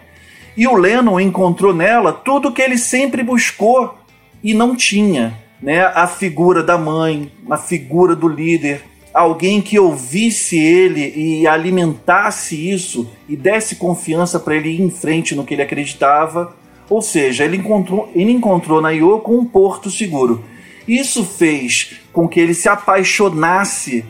E 0.57 0.67
o 0.67 0.77
Lennon 0.77 1.19
encontrou 1.19 1.75
nela 1.75 2.13
tudo 2.13 2.53
que 2.53 2.61
ele 2.61 2.77
sempre 2.77 3.23
buscou 3.23 3.95
e 4.43 4.53
não 4.53 4.77
tinha, 4.77 5.35
né? 5.61 5.85
A 5.87 6.07
figura 6.07 6.63
da 6.63 6.77
mãe, 6.77 7.33
a 7.51 7.57
figura 7.57 8.15
do 8.15 8.29
líder, 8.29 8.83
alguém 9.13 9.61
que 9.61 9.79
ouvisse 9.79 10.59
ele 10.59 11.13
e 11.15 11.47
alimentasse 11.47 12.71
isso 12.71 13.11
e 13.29 13.37
desse 13.37 13.77
confiança 13.77 14.41
para 14.41 14.57
ele 14.57 14.71
ir 14.71 14.81
em 14.81 14.91
frente 14.91 15.35
no 15.35 15.45
que 15.45 15.55
ele 15.55 15.63
acreditava. 15.63 16.55
Ou 16.89 17.03
seja, 17.03 17.45
ele 17.45 17.57
encontrou, 17.57 18.11
ele 18.15 18.33
encontrou 18.33 18.81
na 18.81 18.91
Yoko 18.91 19.37
um 19.37 19.45
porto 19.45 19.91
seguro. 19.91 20.45
Isso 20.87 21.25
fez 21.25 22.01
com 22.13 22.27
que 22.27 22.41
ele 22.41 22.55
se 22.55 22.69
apaixonasse 22.69 24.05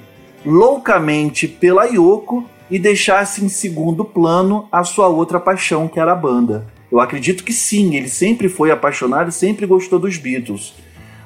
loucamente 0.44 1.46
pela 1.46 1.84
Yoko 1.84 2.44
e 2.70 2.78
deixasse 2.78 3.44
em 3.44 3.48
segundo 3.48 4.04
plano 4.04 4.66
a 4.72 4.82
sua 4.82 5.08
outra 5.08 5.38
paixão, 5.38 5.86
que 5.86 6.00
era 6.00 6.12
a 6.12 6.16
banda. 6.16 6.66
Eu 6.90 7.00
acredito 7.00 7.44
que 7.44 7.52
sim, 7.52 7.94
ele 7.94 8.08
sempre 8.08 8.48
foi 8.48 8.70
apaixonado 8.70 9.28
e 9.28 9.32
sempre 9.32 9.66
gostou 9.66 9.98
dos 9.98 10.16
Beatles. 10.16 10.74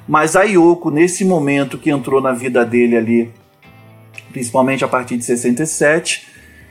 Mas 0.07 0.35
a 0.35 0.43
Yoko, 0.43 0.89
nesse 0.89 1.25
momento 1.25 1.77
que 1.77 1.89
entrou 1.89 2.21
na 2.21 2.31
vida 2.31 2.65
dele 2.65 2.95
ali 2.95 3.31
principalmente 4.37 4.85
a 4.85 4.87
partir 4.87 5.17
de 5.17 5.25
67, 5.25 6.27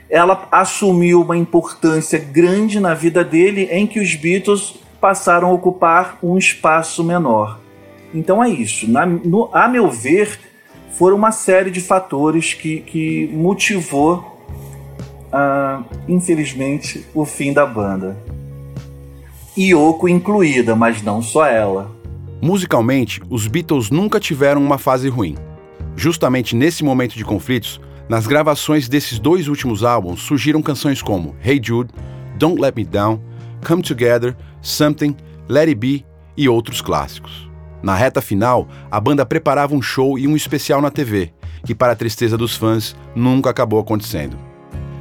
ela 0.09 0.47
assumiu 0.49 1.21
uma 1.21 1.35
importância 1.35 2.17
grande 2.17 2.79
na 2.79 2.93
vida 2.93 3.25
dele 3.25 3.67
em 3.69 3.85
que 3.85 3.99
os 3.99 4.15
Beatles 4.15 4.75
passaram 5.01 5.49
a 5.49 5.51
ocupar 5.51 6.17
um 6.23 6.37
espaço 6.37 7.03
menor. 7.03 7.59
Então 8.13 8.41
é 8.41 8.47
isso. 8.47 8.89
Na, 8.89 9.05
no, 9.05 9.49
a 9.51 9.67
meu 9.67 9.91
ver, 9.91 10.39
foram 10.93 11.17
uma 11.17 11.33
série 11.33 11.69
de 11.69 11.81
fatores 11.81 12.53
que, 12.53 12.79
que 12.79 13.29
motivou, 13.33 14.47
uh, 15.27 15.83
infelizmente, 16.07 17.05
o 17.13 17.25
fim 17.25 17.51
da 17.51 17.65
banda. 17.65 18.17
Yoko 19.57 20.07
incluída, 20.07 20.73
mas 20.73 21.01
não 21.01 21.21
só 21.21 21.45
ela. 21.45 21.91
Musicalmente, 22.41 23.21
os 23.29 23.45
Beatles 23.45 23.89
nunca 23.89 24.21
tiveram 24.21 24.63
uma 24.63 24.77
fase 24.77 25.09
ruim. 25.09 25.35
Justamente 25.97 26.55
nesse 26.55 26.83
momento 26.83 27.15
de 27.15 27.25
conflitos, 27.25 27.81
nas 28.07 28.27
gravações 28.27 28.87
desses 28.87 29.17
dois 29.17 29.47
últimos 29.47 29.83
álbuns 29.83 30.21
surgiram 30.21 30.61
canções 30.61 31.01
como 31.01 31.35
Hey 31.43 31.59
Jude, 31.61 31.91
Don't 32.37 32.61
Let 32.61 32.73
Me 32.75 32.85
Down, 32.85 33.19
Come 33.67 33.81
Together, 33.81 34.37
Something, 34.61 35.17
Let 35.49 35.69
It 35.69 35.75
Be 35.75 36.05
e 36.37 36.47
outros 36.47 36.81
clássicos. 36.81 37.49
Na 37.81 37.95
reta 37.95 38.21
final, 38.21 38.67
a 38.91 38.99
banda 38.99 39.25
preparava 39.25 39.73
um 39.73 39.81
show 39.81 40.19
e 40.19 40.27
um 40.27 40.35
especial 40.35 40.81
na 40.83 40.91
TV, 40.91 41.33
que, 41.65 41.73
para 41.73 41.93
a 41.93 41.95
tristeza 41.95 42.37
dos 42.37 42.55
fãs, 42.55 42.95
nunca 43.15 43.49
acabou 43.49 43.79
acontecendo. 43.79 44.46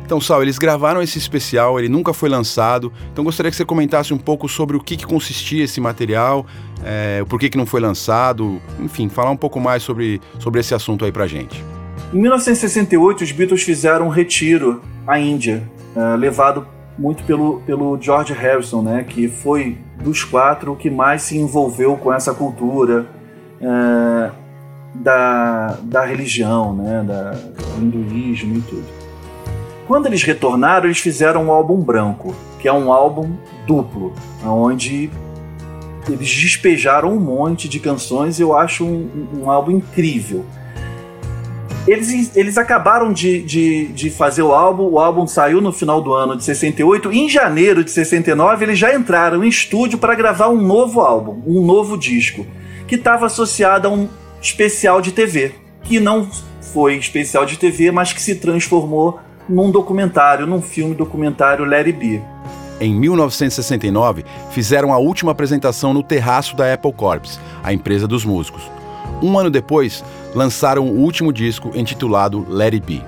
Então, 0.06 0.20
Sal, 0.20 0.40
eles 0.40 0.56
gravaram 0.56 1.02
esse 1.02 1.18
especial, 1.18 1.80
ele 1.80 1.88
nunca 1.88 2.14
foi 2.14 2.28
lançado. 2.28 2.92
Então, 3.12 3.24
gostaria 3.24 3.50
que 3.50 3.56
você 3.56 3.64
comentasse 3.64 4.14
um 4.14 4.18
pouco 4.18 4.48
sobre 4.48 4.76
o 4.76 4.80
que, 4.80 4.96
que 4.96 5.04
consistia 5.04 5.64
esse 5.64 5.80
material, 5.80 6.46
é, 6.84 7.18
o 7.20 7.26
porquê 7.26 7.50
que 7.50 7.58
não 7.58 7.66
foi 7.66 7.80
lançado, 7.80 8.62
enfim, 8.78 9.08
falar 9.08 9.32
um 9.32 9.36
pouco 9.36 9.58
mais 9.58 9.82
sobre, 9.82 10.20
sobre 10.38 10.60
esse 10.60 10.72
assunto 10.72 11.04
aí 11.04 11.10
pra 11.10 11.26
gente. 11.26 11.60
Em 12.14 12.20
1968, 12.20 13.24
os 13.24 13.32
Beatles 13.32 13.64
fizeram 13.64 14.06
um 14.06 14.08
retiro 14.08 14.80
à 15.04 15.18
Índia, 15.18 15.68
é, 15.96 16.16
levado 16.16 16.64
muito 16.96 17.24
pelo, 17.24 17.60
pelo 17.62 18.00
George 18.00 18.32
Harrison, 18.32 18.82
né, 18.82 19.02
que 19.02 19.26
foi 19.26 19.76
dos 20.00 20.22
quatro 20.22 20.74
o 20.74 20.76
que 20.76 20.88
mais 20.88 21.22
se 21.22 21.36
envolveu 21.36 21.96
com 21.96 22.14
essa 22.14 22.32
cultura 22.32 23.06
é, 23.60 24.30
da, 24.94 25.78
da 25.82 26.04
religião, 26.04 26.76
né, 26.76 27.04
da, 27.04 27.32
do 27.32 27.82
hinduísmo 27.82 28.56
e 28.56 28.60
tudo. 28.60 29.05
Quando 29.86 30.06
eles 30.06 30.22
retornaram, 30.22 30.86
eles 30.86 30.98
fizeram 30.98 31.44
um 31.44 31.52
álbum 31.52 31.76
branco, 31.76 32.34
que 32.58 32.66
é 32.66 32.72
um 32.72 32.92
álbum 32.92 33.36
duplo, 33.66 34.12
onde 34.44 35.08
eles 36.08 36.34
despejaram 36.34 37.12
um 37.12 37.20
monte 37.20 37.68
de 37.68 37.78
canções. 37.78 38.40
Eu 38.40 38.56
acho 38.56 38.84
um, 38.84 39.28
um 39.42 39.50
álbum 39.50 39.72
incrível. 39.72 40.44
Eles, 41.86 42.36
eles 42.36 42.58
acabaram 42.58 43.12
de, 43.12 43.40
de, 43.42 43.86
de, 43.88 44.10
fazer 44.10 44.42
o 44.42 44.52
álbum, 44.52 44.88
o 44.90 44.98
álbum 44.98 45.24
saiu 45.24 45.60
no 45.60 45.72
final 45.72 46.00
do 46.02 46.12
ano 46.12 46.36
de 46.36 46.42
68. 46.42 47.12
Em 47.12 47.28
janeiro 47.28 47.84
de 47.84 47.92
69, 47.92 48.64
eles 48.64 48.76
já 48.76 48.92
entraram 48.92 49.44
em 49.44 49.48
estúdio 49.48 49.96
para 49.96 50.16
gravar 50.16 50.48
um 50.48 50.60
novo 50.60 51.00
álbum, 51.00 51.40
um 51.46 51.64
novo 51.64 51.96
disco, 51.96 52.44
que 52.88 52.96
estava 52.96 53.26
associado 53.26 53.86
a 53.86 53.90
um 53.92 54.08
especial 54.42 55.00
de 55.00 55.12
TV, 55.12 55.52
que 55.84 56.00
não 56.00 56.28
foi 56.60 56.96
especial 56.96 57.46
de 57.46 57.56
TV, 57.56 57.92
mas 57.92 58.12
que 58.12 58.20
se 58.20 58.34
transformou 58.34 59.20
num 59.48 59.70
documentário, 59.70 60.46
num 60.46 60.60
filme 60.60 60.94
documentário 60.94 61.64
Larry 61.64 61.92
B. 61.92 62.22
Em 62.80 62.94
1969, 62.94 64.24
fizeram 64.50 64.92
a 64.92 64.98
última 64.98 65.32
apresentação 65.32 65.94
no 65.94 66.02
terraço 66.02 66.54
da 66.54 66.72
Apple 66.72 66.92
Corps, 66.92 67.40
a 67.62 67.72
empresa 67.72 68.06
dos 68.06 68.24
músicos. 68.24 68.70
Um 69.22 69.38
ano 69.38 69.48
depois, 69.48 70.04
lançaram 70.34 70.86
o 70.86 70.98
último 70.98 71.32
disco 71.32 71.70
intitulado 71.74 72.46
Let 72.48 72.74
It 72.74 72.86
Be. 72.86 73.02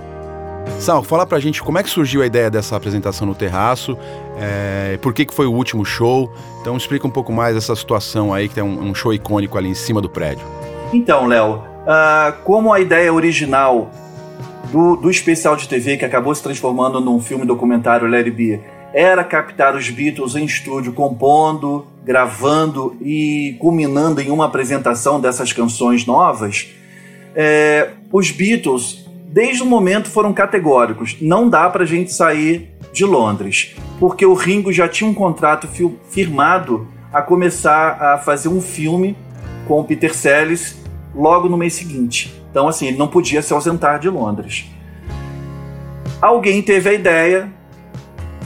Sal, 0.78 1.02
fala 1.02 1.26
pra 1.26 1.40
gente 1.40 1.62
como 1.62 1.78
é 1.78 1.82
que 1.82 1.90
surgiu 1.90 2.22
a 2.22 2.26
ideia 2.26 2.50
dessa 2.50 2.76
apresentação 2.76 3.26
no 3.26 3.34
terraço, 3.34 3.98
é, 4.38 4.96
por 5.02 5.12
que, 5.12 5.26
que 5.26 5.34
foi 5.34 5.46
o 5.46 5.52
último 5.52 5.84
show. 5.84 6.32
Então 6.60 6.76
explica 6.76 7.06
um 7.06 7.10
pouco 7.10 7.32
mais 7.32 7.56
essa 7.56 7.74
situação 7.74 8.32
aí, 8.32 8.48
que 8.48 8.54
tem 8.54 8.64
um, 8.64 8.88
um 8.88 8.94
show 8.94 9.12
icônico 9.12 9.58
ali 9.58 9.68
em 9.68 9.74
cima 9.74 10.00
do 10.00 10.08
prédio. 10.08 10.46
Então, 10.92 11.26
Léo, 11.26 11.56
uh, 11.56 12.32
como 12.44 12.72
a 12.72 12.80
ideia 12.80 13.12
original 13.12 13.90
do, 14.70 14.96
do 14.96 15.10
especial 15.10 15.56
de 15.56 15.68
TV 15.68 15.96
que 15.96 16.04
acabou 16.04 16.34
se 16.34 16.42
transformando 16.42 17.00
num 17.00 17.20
filme 17.20 17.44
documentário 17.44 18.08
Larry 18.08 18.30
B 18.30 18.60
era 18.92 19.22
captar 19.22 19.76
os 19.76 19.90
Beatles 19.90 20.34
em 20.34 20.44
estúdio 20.44 20.92
compondo, 20.92 21.86
gravando 22.04 22.96
e 23.02 23.56
culminando 23.60 24.20
em 24.20 24.30
uma 24.30 24.46
apresentação 24.46 25.20
dessas 25.20 25.52
canções 25.52 26.06
novas, 26.06 26.68
é, 27.34 27.90
os 28.10 28.30
Beatles, 28.30 29.06
desde 29.26 29.62
o 29.62 29.66
momento, 29.66 30.08
foram 30.08 30.32
categóricos. 30.32 31.16
Não 31.20 31.48
dá 31.48 31.68
para 31.68 31.82
a 31.82 31.86
gente 31.86 32.12
sair 32.12 32.70
de 32.92 33.04
Londres, 33.04 33.76
porque 34.00 34.24
o 34.24 34.32
Ringo 34.32 34.72
já 34.72 34.88
tinha 34.88 35.08
um 35.08 35.14
contrato 35.14 35.68
firmado 36.08 36.88
a 37.12 37.20
começar 37.20 38.02
a 38.02 38.18
fazer 38.18 38.48
um 38.48 38.60
filme 38.60 39.16
com 39.66 39.80
o 39.80 39.84
Peter 39.84 40.14
Sellers 40.14 40.76
logo 41.18 41.48
no 41.48 41.56
mês 41.56 41.74
seguinte. 41.74 42.32
Então, 42.50 42.68
assim, 42.68 42.86
ele 42.86 42.96
não 42.96 43.08
podia 43.08 43.42
se 43.42 43.52
ausentar 43.52 43.98
de 43.98 44.08
Londres. 44.08 44.66
Alguém 46.22 46.62
teve 46.62 46.88
a 46.88 46.92
ideia 46.94 47.52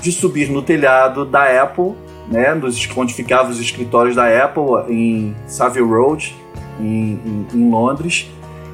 de 0.00 0.10
subir 0.10 0.50
no 0.50 0.62
telhado 0.62 1.24
da 1.24 1.62
Apple, 1.62 1.92
né, 2.28 2.52
onde 2.96 3.14
ficavam 3.14 3.52
os 3.52 3.60
escritórios 3.60 4.16
da 4.16 4.26
Apple 4.44 4.64
em 4.88 5.36
Savile 5.46 5.86
Road, 5.86 6.34
em, 6.80 7.20
em, 7.24 7.46
em 7.54 7.70
Londres, 7.70 8.28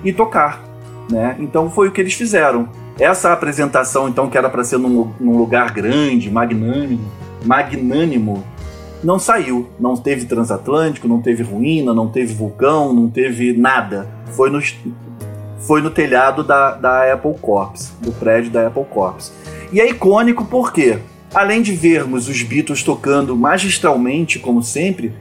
e 0.05 0.13
tocar. 0.13 0.63
Né? 1.11 1.37
Então 1.39 1.71
foi 1.71 1.89
o 1.89 1.93
que 1.93 2.01
eles 2.01 2.15
fizeram. 2.15 2.69
Essa 2.99 3.33
apresentação, 3.33 4.09
então, 4.09 4.29
que 4.29 4.37
era 4.37 4.49
para 4.49 4.65
ser 4.65 4.79
num, 4.79 5.13
num, 5.21 5.39
lugar 5.39 5.71
grande, 5.71 6.31
magnânimo, 6.31 7.05
magnânimo, 7.45 8.45
não 9.03 9.19
saiu. 9.19 9.69
Não 9.79 9.97
teve 9.97 10.27
transatlântico, 10.27 11.09
não 11.09 11.21
teve 11.21 11.43
ruína, 11.43 11.95
não 11.95 12.09
teve 12.09 12.35
vulcão, 12.35 12.93
não 12.93 13.09
teve 13.09 13.53
nada. 13.53 14.09
Foi 14.33 14.51
no, 14.51 14.61
foi 15.59 15.83
no 15.83 15.91
telhado 15.91 16.43
da, 16.43 16.73
da 16.73 17.13
Apple 17.13 17.35
Corps, 17.41 17.93
do 18.01 18.13
prédio 18.13 18.51
da 18.51 18.67
Apple 18.67 18.85
Corps. 18.85 19.33
E 19.73 19.81
é 19.81 19.89
icônico 19.89 20.45
porque, 20.45 20.99
além 21.35 21.63
de 21.63 21.73
vermos 21.73 22.29
os 22.29 22.43
Beatles 22.43 22.83
tocando 22.83 23.37
magistralmente, 23.37 24.39
como 24.39 24.63
sempre, 24.63 25.13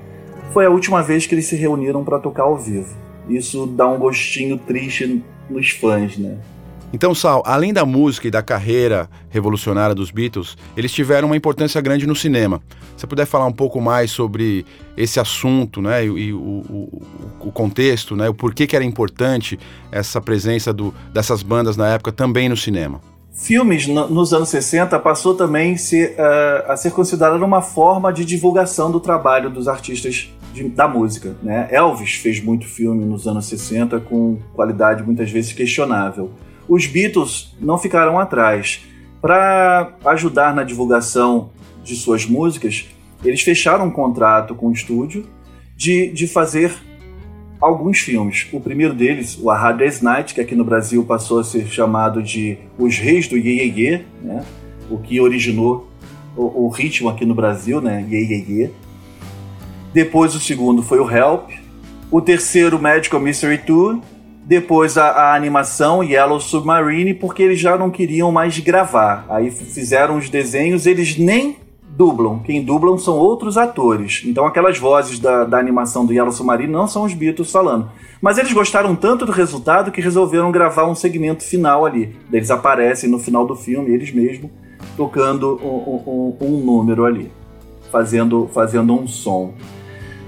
foi 0.54 0.66
a 0.66 0.70
última 0.70 1.04
vez 1.04 1.26
que 1.28 1.36
eles 1.36 1.46
se 1.46 1.56
reuniram 1.56 2.04
para 2.04 2.20
tocar 2.20 2.44
ao 2.44 2.58
vivo. 2.58 2.96
Isso 3.30 3.68
dá 3.68 3.88
um 3.88 4.00
gostinho 4.00 4.58
triste 4.58 5.22
nos 5.50 5.70
fãs, 5.72 6.18
né? 6.18 6.38
Então, 6.93 7.13
Sal, 7.13 7.43
além 7.45 7.73
da 7.73 7.86
música 7.86 8.28
e 8.28 8.32
da 8.32 8.41
carreira 8.41 9.10
revolucionária 9.30 9.93
dos 9.93 10.10
Beatles, 10.10 10.56
eles 10.76 10.91
tiveram 10.91 11.28
uma 11.28 11.36
importância 11.36 11.82
grande 11.82 12.08
no 12.08 12.15
cinema. 12.15 12.62
Se 12.95 13.02
você 13.02 13.08
puder 13.08 13.26
falar 13.26 13.45
um 13.45 13.52
pouco 13.52 13.82
mais 13.82 14.10
sobre 14.10 14.65
esse 14.95 15.19
assunto, 15.19 15.82
né, 15.82 16.06
e, 16.06 16.08
e 16.08 16.34
o, 16.34 16.38
o, 16.39 17.02
o, 17.41 17.52
contexto, 17.52 18.15
né, 18.15 18.30
o 18.30 18.34
porquê 18.34 18.65
que 18.65 18.76
era 18.76 18.86
importante 18.86 19.60
essa 19.91 20.21
presença 20.21 20.71
do, 20.71 20.93
dessas 21.13 21.43
bandas 21.43 21.76
na 21.76 21.89
época 21.89 22.12
também 22.12 22.47
no 22.47 22.56
cinema. 22.56 23.02
Filmes 23.34 23.86
no, 23.86 24.10
nos 24.10 24.34
anos 24.34 24.50
60 24.50 24.97
passou 25.00 25.36
também 25.36 25.78
ser, 25.78 26.13
uh, 26.13 26.71
a 26.71 26.78
ser 26.78 26.91
considerado 26.91 27.43
uma 27.43 27.62
forma 27.62 28.12
de 28.12 28.23
divulgação 28.23 28.89
do 28.89 29.00
trabalho 29.00 29.50
dos 29.50 29.67
artistas 29.67 30.34
de, 30.54 30.69
da 30.69 30.88
música. 30.88 31.36
Né? 31.43 31.67
Elvis 31.69 32.13
fez 32.15 32.41
muito 32.41 32.65
filme 32.65 33.06
nos 33.06 33.28
anos 33.28 33.45
60 33.45 34.00
com 34.00 34.39
qualidade 34.56 35.04
muitas 35.04 35.30
vezes 35.30 35.52
questionável 35.54 36.32
os 36.68 36.86
Beatles 36.86 37.56
não 37.60 37.78
ficaram 37.78 38.20
atrás. 38.20 38.82
Para 39.22 39.94
ajudar 40.06 40.54
na 40.54 40.64
divulgação 40.64 41.50
de 41.84 41.96
suas 41.96 42.26
músicas, 42.26 42.86
eles 43.24 43.42
fecharam 43.42 43.86
um 43.86 43.92
contrato 43.92 44.54
com 44.54 44.68
o 44.68 44.72
estúdio 44.72 45.26
de, 45.76 46.12
de 46.12 46.28
fazer 46.28 46.74
alguns 47.60 48.00
filmes. 48.00 48.48
O 48.52 48.60
primeiro 48.60 48.94
deles, 48.94 49.38
o 49.42 49.50
A 49.50 49.58
Hard 49.58 49.80
Day's 49.80 50.02
Night, 50.02 50.34
que 50.34 50.42
aqui 50.42 50.56
no 50.56 50.64
Brasil 50.64 51.04
passou 51.04 51.40
a 51.40 51.44
ser 51.44 51.68
chamado 51.68 52.22
de 52.22 52.58
Os 52.78 52.98
Reis 52.98 53.28
do 53.28 53.38
Ye, 53.38 53.62
Ye, 53.62 53.82
Ye 53.82 54.06
né? 54.22 54.46
o 54.90 54.98
que 54.98 55.20
originou 55.20 55.88
o, 56.36 56.66
o, 56.66 56.70
ritmo 56.70 57.10
aqui 57.10 57.26
no 57.26 57.34
Brasil, 57.34 57.82
né? 57.82 58.06
Ye, 58.08 58.18
Ye, 58.18 58.46
Ye. 58.48 58.70
Depois 59.92 60.36
o 60.36 60.40
segundo 60.40 60.84
foi 60.84 61.00
o 61.00 61.10
Help. 61.10 61.50
O 62.12 62.22
terceiro, 62.22 62.80
Magical 62.80 63.20
Mystery 63.20 63.58
Tour 63.58 64.00
depois 64.48 64.98
a, 64.98 65.10
a, 65.10 65.36
animação 65.36 66.02
Yellow 66.02 66.40
Submarine, 66.40 67.14
porque 67.14 67.44
eles 67.44 67.60
já 67.60 67.78
não 67.78 67.90
queriam 67.90 68.32
mais 68.32 68.58
gravar. 68.60 69.26
Aí 69.28 69.52
fizeram 69.52 70.16
os 70.16 70.30
desenhos, 70.30 70.86
eles 70.86 71.18
nem 71.18 71.58
dublam. 71.86 72.40
Quem 72.40 72.64
dublam 72.64 72.98
são 72.98 73.18
outros 73.18 73.58
atores. 73.58 74.24
Então 74.26 74.46
aquelas 74.46 74.80
vozes 74.80 75.20
da, 75.20 75.44
da 75.44 75.60
animação 75.60 76.06
do 76.06 76.14
Yellow 76.14 76.32
Submarine 76.32 76.72
não 76.72 76.88
são 76.88 77.04
os 77.04 77.14
Beatles 77.14 77.52
falando. 77.52 77.92
Mas 78.22 78.38
eles 78.38 78.54
gostaram 78.54 78.96
tanto 78.96 79.26
do 79.26 79.34
resultado 79.34 79.92
que 79.92 80.00
resolveram 80.00 80.50
gravar 80.50 80.86
um 80.86 80.96
segmento 80.96 81.44
final 81.44 81.86
ali. 81.86 82.16
Eles 82.32 82.50
aparecem 82.50 83.10
no 83.10 83.20
final 83.20 83.46
do 83.46 83.56
filme, 83.56 83.94
eles 83.94 84.14
mesmos, 84.14 84.50
tocando 84.96 85.60
um, 85.62 86.10
um, 86.10 86.38
um 86.40 86.58
número 86.64 87.04
ali. 87.04 87.30
Fazendo, 87.92 88.50
fazendo 88.54 88.94
um 88.94 89.08
som. 89.08 89.54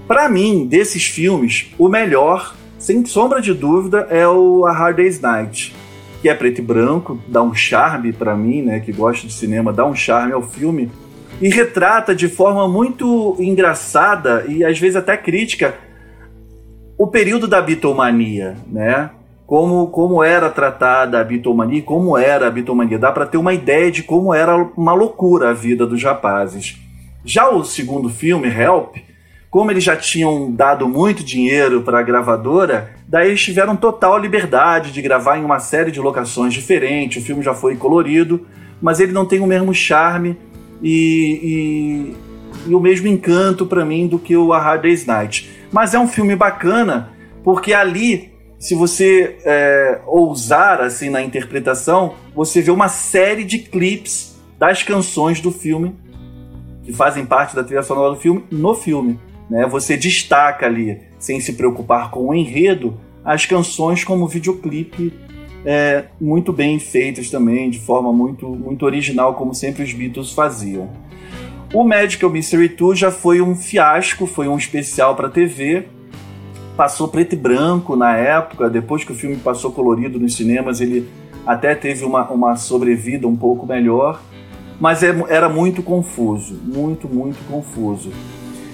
Para 0.05 0.27
mim, 0.27 0.65
desses 0.65 1.05
filmes, 1.05 1.71
o 1.77 1.87
melhor 1.87 2.58
sem 2.79 3.05
sombra 3.05 3.41
de 3.41 3.53
dúvida, 3.53 4.07
é 4.09 4.27
o 4.27 4.65
A 4.65 4.71
Hard 4.71 4.95
Day's 4.95 5.19
Night. 5.19 5.75
que 6.21 6.27
é 6.27 6.33
preto 6.33 6.59
e 6.59 6.61
branco, 6.61 7.17
dá 7.27 7.41
um 7.41 7.53
charme 7.53 8.11
para 8.11 8.35
mim, 8.35 8.61
né, 8.61 8.79
que 8.81 8.91
gosto 8.91 9.27
de 9.27 9.31
cinema, 9.31 9.71
dá 9.71 9.85
um 9.85 9.95
charme 9.95 10.33
ao 10.33 10.41
filme 10.41 10.91
e 11.41 11.47
retrata 11.49 12.13
de 12.13 12.27
forma 12.27 12.67
muito 12.67 13.35
engraçada 13.39 14.45
e 14.47 14.65
às 14.65 14.77
vezes 14.77 14.97
até 14.97 15.15
crítica 15.15 15.75
o 16.97 17.07
período 17.07 17.47
da 17.47 17.61
bitomania, 17.61 18.57
né? 18.67 19.11
Como, 19.47 19.87
como 19.87 20.21
era 20.21 20.49
tratada 20.49 21.19
a 21.19 21.23
bitomania, 21.23 21.81
como 21.81 22.17
era 22.17 22.47
a 22.47 22.51
bitomania. 22.51 22.99
Dá 22.99 23.11
para 23.11 23.25
ter 23.25 23.37
uma 23.37 23.53
ideia 23.53 23.89
de 23.89 24.03
como 24.03 24.33
era 24.33 24.55
uma 24.75 24.93
loucura 24.93 25.49
a 25.49 25.53
vida 25.53 25.87
dos 25.87 26.03
rapazes. 26.03 26.77
Já 27.23 27.49
o 27.49 27.63
segundo 27.63 28.09
filme, 28.09 28.47
Help, 28.47 28.97
como 29.49 29.71
eles 29.71 29.83
já 29.83 29.95
tinham 29.95 30.51
dado 30.51 30.87
muito 30.87 31.23
dinheiro 31.23 31.81
para 31.81 31.99
a 31.99 32.03
gravadora, 32.03 32.91
daí 33.07 33.29
eles 33.29 33.41
tiveram 33.41 33.75
total 33.75 34.17
liberdade 34.19 34.91
de 34.91 35.01
gravar 35.01 35.37
em 35.37 35.43
uma 35.43 35.59
série 35.59 35.91
de 35.91 35.99
locações 35.99 36.53
diferentes. 36.53 37.21
O 37.21 37.25
filme 37.25 37.41
já 37.41 37.55
foi 37.55 37.75
colorido, 37.75 38.45
mas 38.79 38.99
ele 38.99 39.11
não 39.11 39.25
tem 39.25 39.39
o 39.39 39.47
mesmo 39.47 39.73
charme 39.73 40.37
e, 40.83 42.13
e, 42.65 42.69
e 42.69 42.75
o 42.75 42.79
mesmo 42.79 43.07
encanto 43.07 43.65
para 43.65 43.83
mim 43.83 44.07
do 44.07 44.19
que 44.19 44.37
o 44.37 44.53
A 44.53 44.59
Hard 44.59 44.83
Day's 44.83 45.05
Night. 45.05 45.49
Mas 45.71 45.95
é 45.95 45.99
um 45.99 46.07
filme 46.07 46.35
bacana 46.35 47.09
porque 47.43 47.73
ali, 47.73 48.31
se 48.59 48.75
você 48.75 49.37
é, 49.43 49.99
ousar 50.05 50.79
assim 50.81 51.09
na 51.09 51.23
interpretação, 51.23 52.13
você 52.35 52.61
vê 52.61 52.69
uma 52.69 52.87
série 52.87 53.43
de 53.43 53.57
clipes 53.57 54.39
das 54.59 54.83
canções 54.83 55.41
do 55.41 55.51
filme 55.51 55.95
que 56.83 56.93
fazem 56.93 57.25
parte 57.25 57.55
da 57.55 57.63
trilha 57.63 57.81
sonora 57.81 58.11
do 58.11 58.19
filme 58.19 58.43
no 58.51 58.75
filme. 58.75 59.19
Né? 59.49 59.65
Você 59.67 59.97
destaca 59.97 60.65
ali, 60.65 60.99
sem 61.17 61.39
se 61.39 61.53
preocupar 61.53 62.11
com 62.11 62.27
o 62.27 62.33
enredo, 62.33 62.99
as 63.23 63.45
canções 63.45 64.03
como 64.03 64.27
videoclipe 64.27 65.13
é, 65.65 66.05
muito 66.19 66.53
bem 66.53 66.79
feitas 66.79 67.29
também, 67.29 67.69
de 67.69 67.79
forma 67.79 68.13
muito, 68.13 68.47
muito 68.47 68.85
original, 68.85 69.35
como 69.35 69.53
sempre 69.53 69.83
os 69.83 69.91
Beatles 69.93 70.31
faziam. 70.31 70.89
O 71.73 71.83
Magical 71.83 72.29
Mystery 72.29 72.69
Tour 72.69 72.95
já 72.95 73.11
foi 73.11 73.41
um 73.41 73.55
fiasco, 73.55 74.25
foi 74.25 74.47
um 74.47 74.57
especial 74.57 75.15
para 75.15 75.29
TV. 75.29 75.87
Passou 76.75 77.07
preto 77.07 77.33
e 77.33 77.37
branco 77.37 77.95
na 77.95 78.15
época, 78.15 78.69
depois 78.69 79.03
que 79.03 79.11
o 79.11 79.15
filme 79.15 79.35
passou 79.35 79.71
colorido 79.71 80.17
nos 80.17 80.35
cinemas, 80.35 80.79
ele 80.79 81.07
até 81.45 81.75
teve 81.75 82.05
uma, 82.05 82.27
uma 82.29 82.55
sobrevida 82.55 83.27
um 83.27 83.35
pouco 83.35 83.67
melhor, 83.67 84.21
mas 84.79 85.03
é, 85.03 85.13
era 85.27 85.49
muito 85.49 85.83
confuso, 85.83 86.59
muito, 86.63 87.07
muito 87.07 87.37
confuso. 87.49 88.11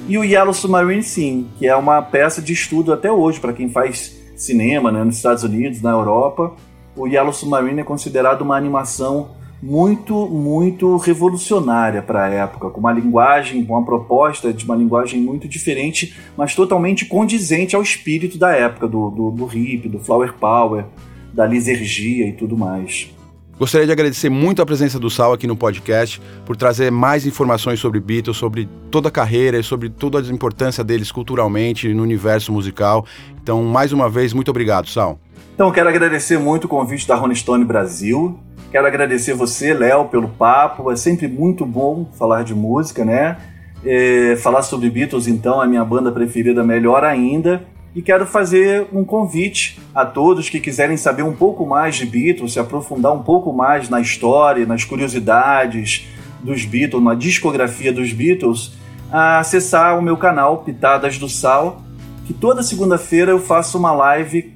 E 0.08 0.18
o 0.18 0.24
Yellow 0.24 0.54
Submarine 0.54 1.04
sim, 1.04 1.48
que 1.58 1.68
é 1.68 1.76
uma 1.76 2.02
peça 2.02 2.42
de 2.42 2.54
estudo 2.54 2.94
até 2.94 3.12
hoje 3.12 3.40
para 3.40 3.54
quem 3.54 3.70
faz 3.70 4.16
cinema 4.36 4.92
né, 4.92 5.04
nos 5.04 5.16
Estados 5.16 5.44
Unidos, 5.44 5.82
na 5.82 5.92
Europa 5.92 6.54
o 6.96 7.08
Yellow 7.08 7.34
Submarine 7.34 7.82
é 7.82 7.84
considerado 7.84 8.42
uma 8.42 8.56
animação 8.56 9.32
muito, 9.62 10.28
muito 10.28 10.96
revolucionária 10.98 12.02
para 12.02 12.26
a 12.26 12.30
época, 12.30 12.70
com 12.70 12.80
uma 12.80 12.94
linguagem, 12.94 13.66
com 13.66 13.74
uma 13.74 13.86
proposta 13.86 14.54
de 14.54 14.64
uma 14.64 14.76
linguagem 14.76 15.20
muito 15.20 15.48
diferente, 15.48 16.16
mas 16.38 16.56
totalmente 16.56 17.06
condizente 17.06 17.76
ao 17.76 17.82
espírito 17.82 18.38
da 18.38 18.52
época, 18.52 18.88
do, 18.88 19.10
do, 19.10 19.32
do 19.32 19.58
hip, 19.58 19.90
do 19.90 20.00
flower 20.00 20.34
power, 20.34 20.86
da 21.34 21.46
lisergia 21.46 22.28
e 22.28 22.32
tudo 22.32 22.56
mais. 22.58 23.14
Gostaria 23.58 23.88
de 23.88 23.94
agradecer 23.94 24.30
muito 24.30 24.62
a 24.62 24.66
presença 24.66 25.00
do 25.00 25.10
Sal 25.10 25.32
aqui 25.32 25.48
no 25.48 25.56
podcast, 25.56 26.22
por 26.46 26.58
trazer 26.58 26.92
mais 26.92 27.26
informações 27.26 27.80
sobre 27.80 28.02
Beatles, 28.02 28.36
sobre 28.36 28.68
toda 28.92 29.08
a 29.08 29.12
carreira 29.12 29.58
e 29.58 29.64
sobre 29.64 29.90
toda 29.90 30.20
a 30.20 30.22
importância 30.22 30.84
deles 30.84 31.10
culturalmente 31.10 31.94
no 31.94 32.04
universo 32.04 32.52
musical. 32.52 33.06
Então, 33.42 33.64
mais 33.64 33.94
uma 33.94 34.10
vez, 34.10 34.34
muito 34.34 34.52
obrigado, 34.52 34.90
Sal. 34.90 35.18
Então, 35.54 35.72
quero 35.72 35.88
agradecer 35.88 36.38
muito 36.38 36.66
o 36.66 36.68
convite 36.68 37.08
da 37.08 37.16
Rolling 37.16 37.36
Stone 37.36 37.64
Brasil. 37.64 38.38
Quero 38.72 38.88
agradecer 38.88 39.34
você, 39.34 39.74
Léo, 39.74 40.10
pelo 40.10 40.28
papo. 40.28 40.92
É 40.92 40.98
sempre 40.98 41.26
muito 41.30 41.66
bom 41.66 42.12
falar 42.20 42.44
de 42.44 42.54
música, 42.54 43.06
né? 43.06 43.38
É, 43.86 44.36
falar 44.36 44.64
sobre 44.64 44.90
Beatles, 44.90 45.28
então, 45.28 45.62
a 45.62 45.66
minha 45.66 45.86
banda 45.86 46.12
preferida, 46.12 46.62
melhor 46.62 47.06
ainda. 47.06 47.66
E 47.96 48.02
quero 48.02 48.26
fazer 48.28 48.88
um 48.92 49.06
convite 49.06 49.80
a 49.94 50.06
todos 50.06 50.50
que 50.50 50.60
quiserem 50.60 50.98
saber 50.98 51.24
um 51.24 51.34
pouco 51.34 51.66
mais 51.66 51.96
de 51.96 52.06
Beatles, 52.06 52.52
se 52.52 52.60
aprofundar 52.60 53.14
um 53.14 53.24
pouco 53.24 53.54
mais 53.54 53.88
na 53.88 54.02
história, 54.02 54.66
nas 54.66 54.84
curiosidades 54.84 56.06
dos 56.44 56.66
Beatles, 56.66 57.02
na 57.02 57.16
discografia 57.16 57.94
dos 57.94 58.12
Beatles, 58.12 58.74
a 59.10 59.40
acessar 59.40 59.98
o 59.98 60.02
meu 60.02 60.18
canal 60.18 60.58
Pitadas 60.58 61.18
do 61.18 61.30
Sal, 61.30 61.82
que 62.26 62.34
toda 62.34 62.62
segunda-feira 62.62 63.32
eu 63.32 63.40
faço 63.40 63.78
uma 63.78 63.94
live 63.94 64.54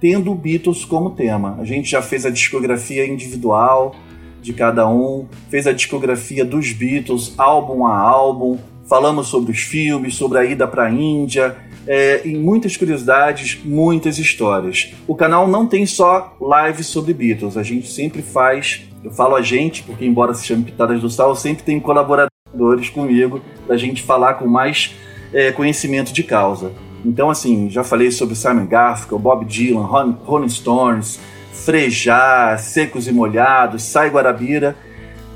tendo 0.00 0.32
Beatles 0.32 0.84
como 0.84 1.10
tema. 1.10 1.56
A 1.58 1.64
gente 1.64 1.90
já 1.90 2.00
fez 2.00 2.24
a 2.24 2.30
discografia 2.30 3.04
individual 3.04 3.96
de 4.40 4.52
cada 4.52 4.88
um, 4.88 5.26
fez 5.48 5.66
a 5.66 5.72
discografia 5.72 6.44
dos 6.44 6.72
Beatles, 6.72 7.34
álbum 7.36 7.84
a 7.84 7.98
álbum, 7.98 8.58
falamos 8.88 9.26
sobre 9.26 9.50
os 9.50 9.58
filmes, 9.58 10.14
sobre 10.14 10.38
a 10.38 10.44
ida 10.44 10.68
para 10.68 10.84
a 10.84 10.90
Índia, 10.90 11.56
é, 11.86 12.26
e 12.26 12.36
muitas 12.36 12.76
curiosidades, 12.76 13.58
muitas 13.64 14.18
histórias. 14.18 14.92
O 15.06 15.14
canal 15.14 15.48
não 15.48 15.66
tem 15.66 15.86
só 15.86 16.36
lives 16.40 16.86
sobre 16.86 17.14
Beatles, 17.14 17.56
a 17.56 17.62
gente 17.62 17.90
sempre 17.90 18.22
faz, 18.22 18.82
eu 19.02 19.10
falo 19.10 19.36
a 19.36 19.42
gente, 19.42 19.82
porque 19.82 20.04
embora 20.04 20.34
se 20.34 20.46
chame 20.46 20.64
Pitadas 20.64 21.00
do 21.00 21.10
Sal, 21.10 21.34
sempre 21.34 21.62
tem 21.62 21.80
colaboradores 21.80 22.90
comigo 22.92 23.40
para 23.66 23.74
a 23.74 23.78
gente 23.78 24.02
falar 24.02 24.34
com 24.34 24.46
mais 24.46 24.94
é, 25.32 25.52
conhecimento 25.52 26.12
de 26.12 26.22
causa. 26.22 26.72
Então, 27.04 27.30
assim, 27.30 27.70
já 27.70 27.82
falei 27.82 28.10
sobre 28.10 28.34
Simon 28.34 28.66
Garfunkel, 28.66 29.18
Bob 29.18 29.44
Dylan, 29.46 29.86
Rolling 30.24 30.48
Stones, 30.48 31.18
Frejá, 31.52 32.56
Secos 32.58 33.08
e 33.08 33.12
Molhados, 33.12 33.82
Sai 33.82 34.10
Guarabira. 34.10 34.76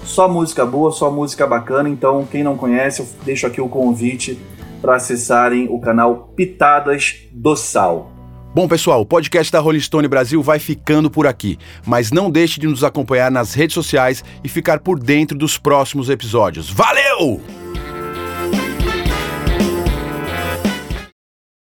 Só 0.05 0.29
música 0.29 0.67
boa, 0.67 0.93
só 0.93 1.11
música 1.11 1.47
bacana. 1.47 1.89
Então, 1.89 2.29
quem 2.31 2.43
não 2.43 2.57
conhece, 2.57 3.01
eu 3.01 3.09
deixo 3.25 3.47
aqui 3.47 3.61
o 3.61 3.69
convite 3.69 4.39
para 4.85 4.97
acessarem 4.97 5.67
o 5.71 5.81
canal 5.81 6.29
Pitadas 6.37 7.23
do 7.33 7.57
Sal. 7.57 8.13
Bom, 8.55 8.69
pessoal, 8.69 9.01
o 9.01 9.07
podcast 9.07 9.51
da 9.51 9.59
Rolling 9.59 9.81
Stone 9.81 10.07
Brasil 10.07 10.43
vai 10.43 10.59
ficando 10.59 11.11
por 11.11 11.27
aqui, 11.27 11.59
mas 11.87 12.13
não 12.13 12.31
deixe 12.31 12.61
de 12.61 12.67
nos 12.67 12.85
acompanhar 12.85 13.31
nas 13.31 13.55
redes 13.55 13.73
sociais 13.73 14.23
e 14.45 14.49
ficar 14.49 14.81
por 14.81 15.01
dentro 15.01 15.39
dos 15.39 15.57
próximos 15.57 16.11
episódios. 16.11 16.69
Valeu! 16.69 17.41